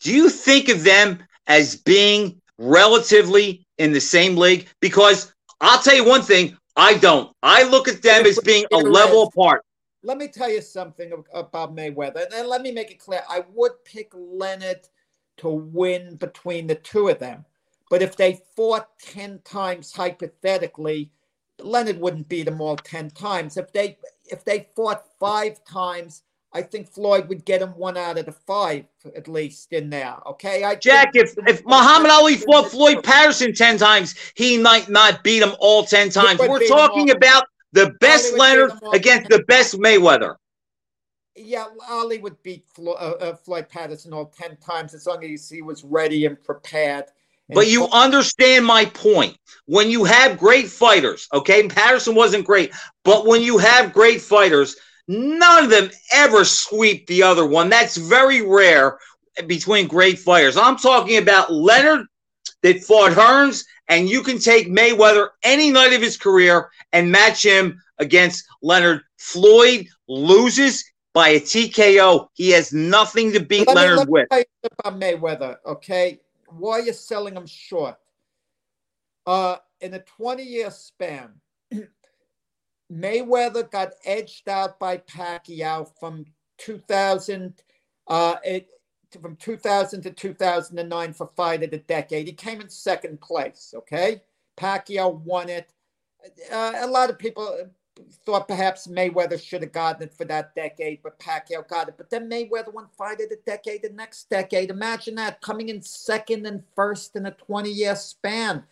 [0.00, 4.68] do you think of them as being relatively in the same league?
[4.80, 7.34] Because I'll tell you one thing, I don't.
[7.42, 9.64] I look at them as being a level apart.
[10.02, 13.20] Let me tell you something about Mayweather, and let me make it clear.
[13.28, 14.88] I would pick Leonard
[15.38, 17.44] to win between the two of them.
[17.90, 21.10] But if they fought 10 times hypothetically,
[21.58, 23.56] Leonard wouldn't beat them all 10 times.
[23.56, 26.22] If they if they fought five times,
[26.52, 28.84] I think Floyd would get him one out of the five
[29.14, 30.16] at least in there.
[30.26, 35.22] Okay, I Jack, if if Muhammad Ali fought Floyd Patterson ten times, he might not
[35.22, 36.40] beat him all ten times.
[36.40, 40.36] We're talking about the best Leonard against the best Mayweather.
[41.36, 45.48] Yeah, Ali would beat Flo- uh, uh, Floyd Patterson all ten times as long as
[45.48, 47.04] he was ready and prepared.
[47.52, 49.36] But you understand my point.
[49.66, 52.72] When you have great fighters, okay, Patterson wasn't great,
[53.04, 54.76] but when you have great fighters
[55.10, 57.68] None of them ever sweep the other one.
[57.68, 58.96] That's very rare
[59.48, 60.56] between great fighters.
[60.56, 62.06] I'm talking about Leonard
[62.62, 67.44] that fought Hearns, and you can take Mayweather any night of his career and match
[67.44, 69.00] him against Leonard.
[69.18, 72.28] Floyd loses by a TKO.
[72.34, 74.46] He has nothing to beat let Leonard me, let with.
[74.78, 76.20] About Mayweather, okay?
[76.46, 77.96] Why are you selling him short?
[79.26, 81.32] Uh, in a 20 year span,
[82.92, 86.24] Mayweather got edged out by Pacquiao from
[86.58, 87.54] 2000,
[88.08, 88.68] uh, it,
[89.20, 92.26] from 2000 to 2009 for fight of the decade.
[92.26, 93.72] He came in second place.
[93.76, 94.22] Okay,
[94.56, 95.72] Pacquiao won it.
[96.52, 97.70] Uh, a lot of people
[98.24, 101.94] thought perhaps Mayweather should have gotten it for that decade, but Pacquiao got it.
[101.96, 104.70] But then Mayweather won fight of the decade the next decade.
[104.70, 108.64] Imagine that coming in second and first in a 20 year span.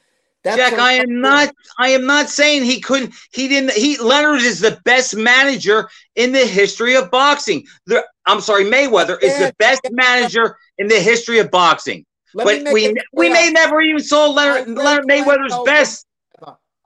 [0.45, 1.53] That's Jack, I am not.
[1.79, 3.15] I am not saying he couldn't.
[3.33, 3.73] He didn't.
[3.73, 7.67] He Leonard is the best manager in the history of boxing.
[7.87, 12.05] The, I'm sorry, Mayweather is the best manager in the history of boxing.
[12.35, 16.07] Let but we we may never even saw Leonard, Leonard Mayweather's best.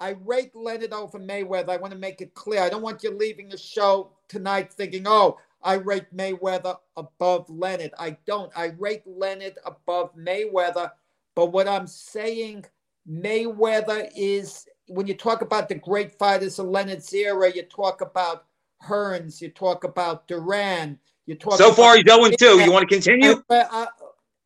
[0.01, 1.69] I rate Leonard over Mayweather.
[1.69, 2.61] I want to make it clear.
[2.61, 7.93] I don't want you leaving the show tonight thinking, "Oh, I rate Mayweather above Leonard."
[7.97, 8.51] I don't.
[8.57, 10.91] I rate Leonard above Mayweather.
[11.37, 12.65] But what I'm saying
[13.09, 18.45] Mayweather is when you talk about the great fighters of Leonard's era, you talk about
[18.87, 21.59] Hearns, you talk about Duran, you talk.
[21.59, 22.61] So far, he's going too.
[22.61, 23.43] You want to continue?
[23.49, 23.87] Uh,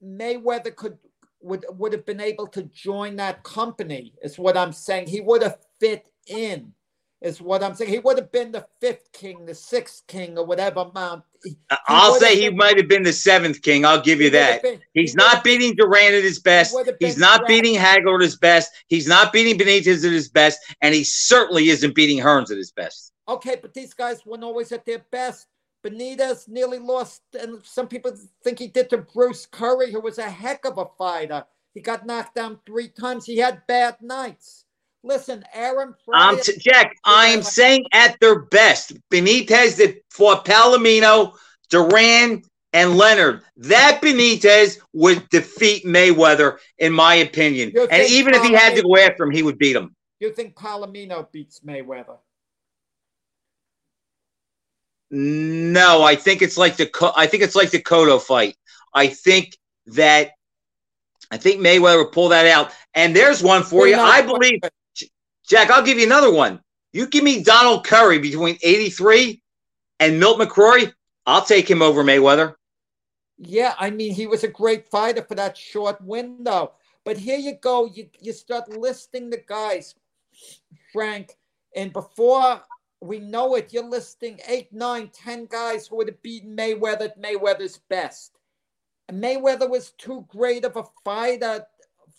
[0.04, 0.98] Mayweather could
[1.40, 4.14] would would have been able to join that company.
[4.22, 5.08] Is what I'm saying.
[5.08, 6.72] He would have fit in
[7.20, 7.90] is what I'm saying.
[7.90, 11.24] He would have been the fifth king, the sixth king, or whatever amount.
[11.46, 11.56] He,
[11.88, 13.84] I'll say he might have been the seventh king.
[13.84, 14.62] I'll give you that.
[14.62, 16.76] Been, He's he not beating Duran at his best.
[16.98, 17.48] He's not Duran.
[17.62, 18.72] beating Hagler at his best.
[18.88, 20.58] He's not beating Benitez at his best.
[20.82, 23.12] And he certainly isn't beating Hearns at his best.
[23.28, 25.46] Okay, but these guys weren't always at their best.
[25.84, 30.28] Benitez nearly lost, and some people think he did to Bruce Curry, who was a
[30.28, 31.44] heck of a fighter.
[31.74, 33.26] He got knocked down three times.
[33.26, 34.65] He had bad nights.
[35.06, 35.94] Listen, Aaron.
[36.12, 41.36] Um, t- Jack, I am saying at their best, Benitez that fought Palomino,
[41.70, 42.42] Duran,
[42.72, 43.42] and Leonard.
[43.56, 47.72] That Benitez would defeat Mayweather, in my opinion.
[47.88, 49.94] And even Palomino, if he had to go after him, he would beat him.
[50.18, 52.18] You think Palomino beats Mayweather?
[55.12, 58.56] No, I think it's like the I think it's like the Cotto fight.
[58.92, 60.32] I think that
[61.30, 62.72] I think Mayweather will pull that out.
[62.92, 63.94] And there's one for you.
[63.94, 64.60] I believe,
[65.48, 65.70] Jack.
[65.70, 66.60] I'll give you another one.
[66.92, 69.42] You give me Donald Curry between '83
[70.00, 70.92] and Milt McCrory.
[71.26, 72.54] I'll take him over Mayweather.
[73.38, 76.72] Yeah, I mean he was a great fighter for that short window.
[77.04, 77.86] But here you go.
[77.86, 79.94] You you start listing the guys,
[80.92, 81.36] Frank,
[81.74, 82.62] and before
[83.00, 83.72] we know it.
[83.72, 88.38] You're listing eight, nine, ten guys who would have beaten Mayweather at Mayweather's best.
[89.08, 91.64] And Mayweather was too great of a fighter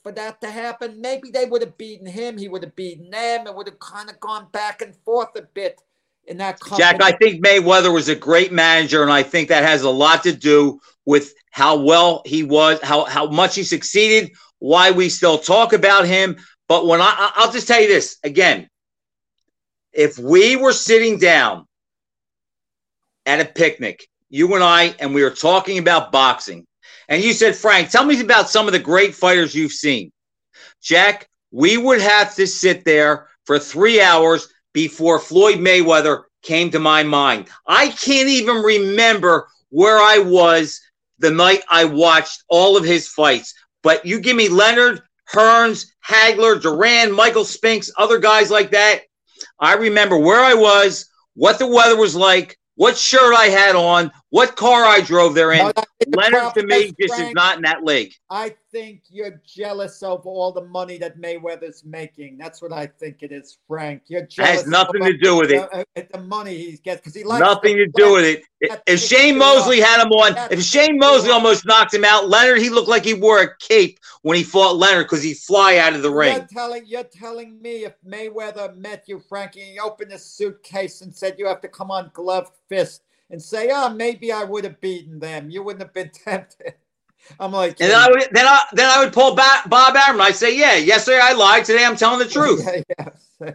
[0.07, 1.01] for that to happen.
[1.01, 2.37] Maybe they would have beaten him.
[2.37, 3.45] He would have beaten them.
[3.45, 5.81] It would have kind of gone back and forth a bit
[6.23, 6.61] in that.
[6.61, 6.77] Company.
[6.77, 10.23] Jack, I think Mayweather was a great manager, and I think that has a lot
[10.23, 15.37] to do with how well he was, how how much he succeeded, why we still
[15.37, 16.37] talk about him.
[16.69, 18.69] But when I, I'll just tell you this again,
[19.91, 21.65] if we were sitting down
[23.25, 26.65] at a picnic, you and I, and we were talking about boxing,
[27.07, 30.11] and you said, Frank, tell me about some of the great fighters you've seen.
[30.81, 36.79] Jack, we would have to sit there for three hours before Floyd Mayweather came to
[36.79, 37.47] my mind.
[37.65, 40.79] I can't even remember where I was
[41.19, 43.53] the night I watched all of his fights.
[43.83, 45.01] But you give me Leonard,
[45.31, 49.01] Hearns, Hagler, Duran, Michael Spinks, other guys like that.
[49.59, 54.11] I remember where I was, what the weather was like, what shirt I had on,
[54.29, 55.71] what car I drove there in.
[56.15, 58.13] Leonard to me just Frank, is not in that league.
[58.29, 62.37] I think you're jealous of all the money that Mayweather's making.
[62.37, 64.03] That's what I think it is, Frank.
[64.07, 64.51] You're jealous.
[64.51, 65.67] It has nothing to do with it.
[65.71, 68.43] The, uh, the money he gets because he likes nothing to do with it.
[68.85, 72.69] If Shane Mosley had him on, if Shane Mosley almost knocked him out, Leonard he
[72.69, 76.01] looked like he wore a cape when he fought Leonard because he'd fly out of
[76.01, 76.35] the ring.
[76.35, 81.01] You're telling you're telling me if Mayweather met you, Frankie, and he opened his suitcase
[81.01, 84.63] and said you have to come on gloved fist and say, "Oh, maybe I would
[84.63, 85.49] have beaten them.
[85.49, 86.75] You wouldn't have been tempted."
[87.39, 90.21] I'm like, and then I would then I then I would pull back Bob Arum.
[90.21, 91.65] I say, "Yeah, yesterday I lied.
[91.65, 93.53] Today I'm telling the truth." yeah, yes.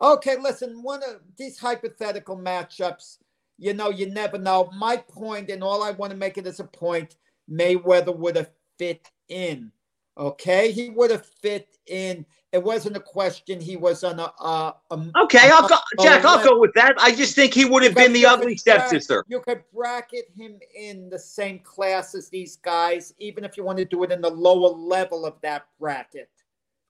[0.00, 0.82] Okay, listen.
[0.82, 3.18] One of these hypothetical matchups,
[3.58, 4.70] you know, you never know.
[4.74, 7.16] My point, and all I want to make it as a point,
[7.50, 9.70] Mayweather would have fit in.
[10.18, 13.60] Okay, he would have fit in it wasn't a question.
[13.60, 14.32] He was on a.
[14.38, 16.24] Uh, a okay, I'll go, Jack.
[16.24, 16.94] I'll go with that.
[16.98, 19.24] I just think he would have been the ugly stepsister.
[19.26, 23.78] You could bracket him in the same class as these guys, even if you want
[23.78, 26.30] to do it in the lower level of that bracket,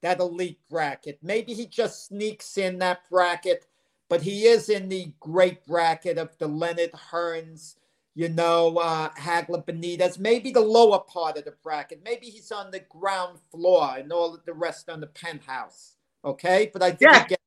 [0.03, 1.17] that elite bracket.
[1.23, 3.65] Maybe he just sneaks in that bracket,
[4.07, 7.73] but he is in the great bracket of the Leonard Hearns
[8.15, 12.01] you know, uh, Hagler Benitez, maybe the lower part of the bracket.
[12.03, 15.97] Maybe he's on the ground floor and all the rest on the penthouse.
[16.23, 16.71] Okay.
[16.71, 17.27] But I think yeah.
[17.27, 17.39] Get-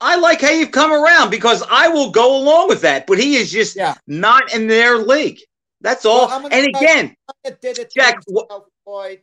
[0.00, 3.36] I like how you've come around because I will go along with that, but he
[3.36, 3.94] is just yeah.
[4.06, 5.38] not in their league.
[5.82, 6.26] That's all.
[6.26, 7.14] Well, and again,
[7.94, 8.18] Jack,
[8.84, 9.20] Floyd,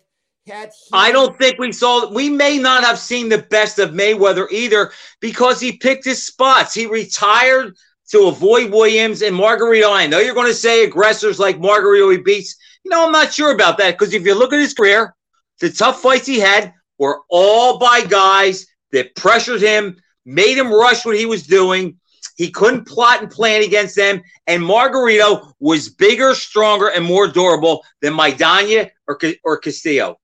[0.93, 2.11] I don't think we saw.
[2.11, 6.73] We may not have seen the best of Mayweather either because he picked his spots.
[6.73, 7.75] He retired
[8.09, 9.91] to avoid Williams and Margarito.
[9.91, 12.55] I know you're going to say aggressors like Margarito he beats.
[12.83, 15.13] You know, I'm not sure about that because if you look at his career,
[15.59, 21.05] the tough fights he had were all by guys that pressured him, made him rush
[21.05, 21.99] what he was doing.
[22.35, 24.21] He couldn't plot and plan against them.
[24.45, 30.19] And Margarito was bigger, stronger, and more durable than Maidana or, or Castillo.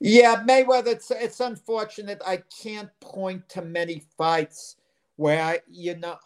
[0.00, 2.20] Yeah, Mayweather, it's, it's unfortunate.
[2.26, 4.76] I can't point to many fights
[5.20, 6.16] where you know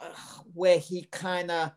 [0.55, 1.72] where he kind of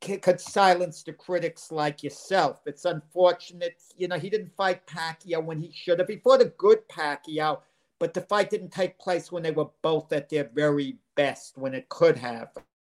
[0.00, 2.58] could silence the critics like yourself.
[2.66, 6.08] It's unfortunate, you know, he didn't fight Pacquiao when he should have.
[6.08, 7.60] He fought a good Pacquiao,
[8.00, 11.72] but the fight didn't take place when they were both at their very best when
[11.72, 12.48] it could have.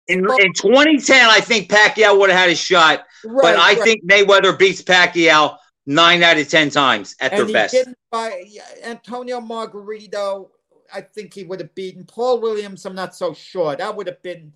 [0.09, 3.83] In, in 2010, I think Pacquiao would have had a shot, right, but I right.
[3.83, 7.73] think Mayweather beats Pacquiao nine out of ten times at and their best.
[7.73, 8.47] Didn't fight,
[8.83, 10.49] Antonio Margarito
[10.93, 12.85] I think he would have beaten Paul Williams.
[12.85, 13.77] I'm not so sure.
[13.77, 14.53] That would have been,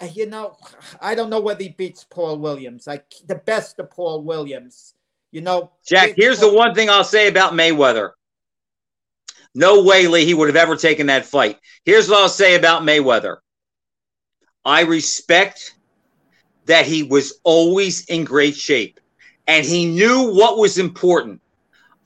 [0.00, 0.56] uh, you know,
[1.00, 2.86] I don't know whether he beats Paul Williams.
[2.86, 4.94] Like the best of Paul Williams.
[5.30, 6.14] You know, Jack.
[6.16, 8.10] Here's Paul- the one thing I'll say about Mayweather.
[9.54, 11.58] No way, Lee, he would have ever taken that fight.
[11.84, 13.38] Here's what I'll say about Mayweather.
[14.64, 15.74] I respect
[16.66, 19.00] that he was always in great shape
[19.48, 21.40] and he knew what was important.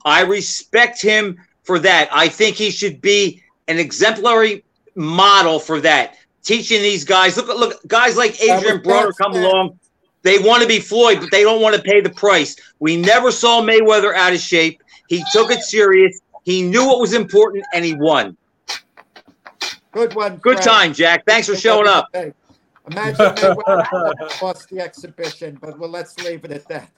[0.05, 2.09] I respect him for that.
[2.11, 4.63] I think he should be an exemplary
[4.95, 6.17] model for that.
[6.43, 9.79] Teaching these guys, look, look, guys like Adrian Broner come along.
[10.23, 12.55] They want to be Floyd, but they don't want to pay the price.
[12.79, 14.81] We never saw Mayweather out of shape.
[15.07, 16.21] He took it serious.
[16.43, 18.35] He knew what was important, and he won.
[19.91, 20.37] Good one.
[20.37, 20.65] Good Fred.
[20.65, 21.25] time, Jack.
[21.25, 22.09] Thanks for showing up.
[22.13, 22.35] Imagine
[23.15, 26.89] Mayweather lost the exhibition, but well, let's leave it at that.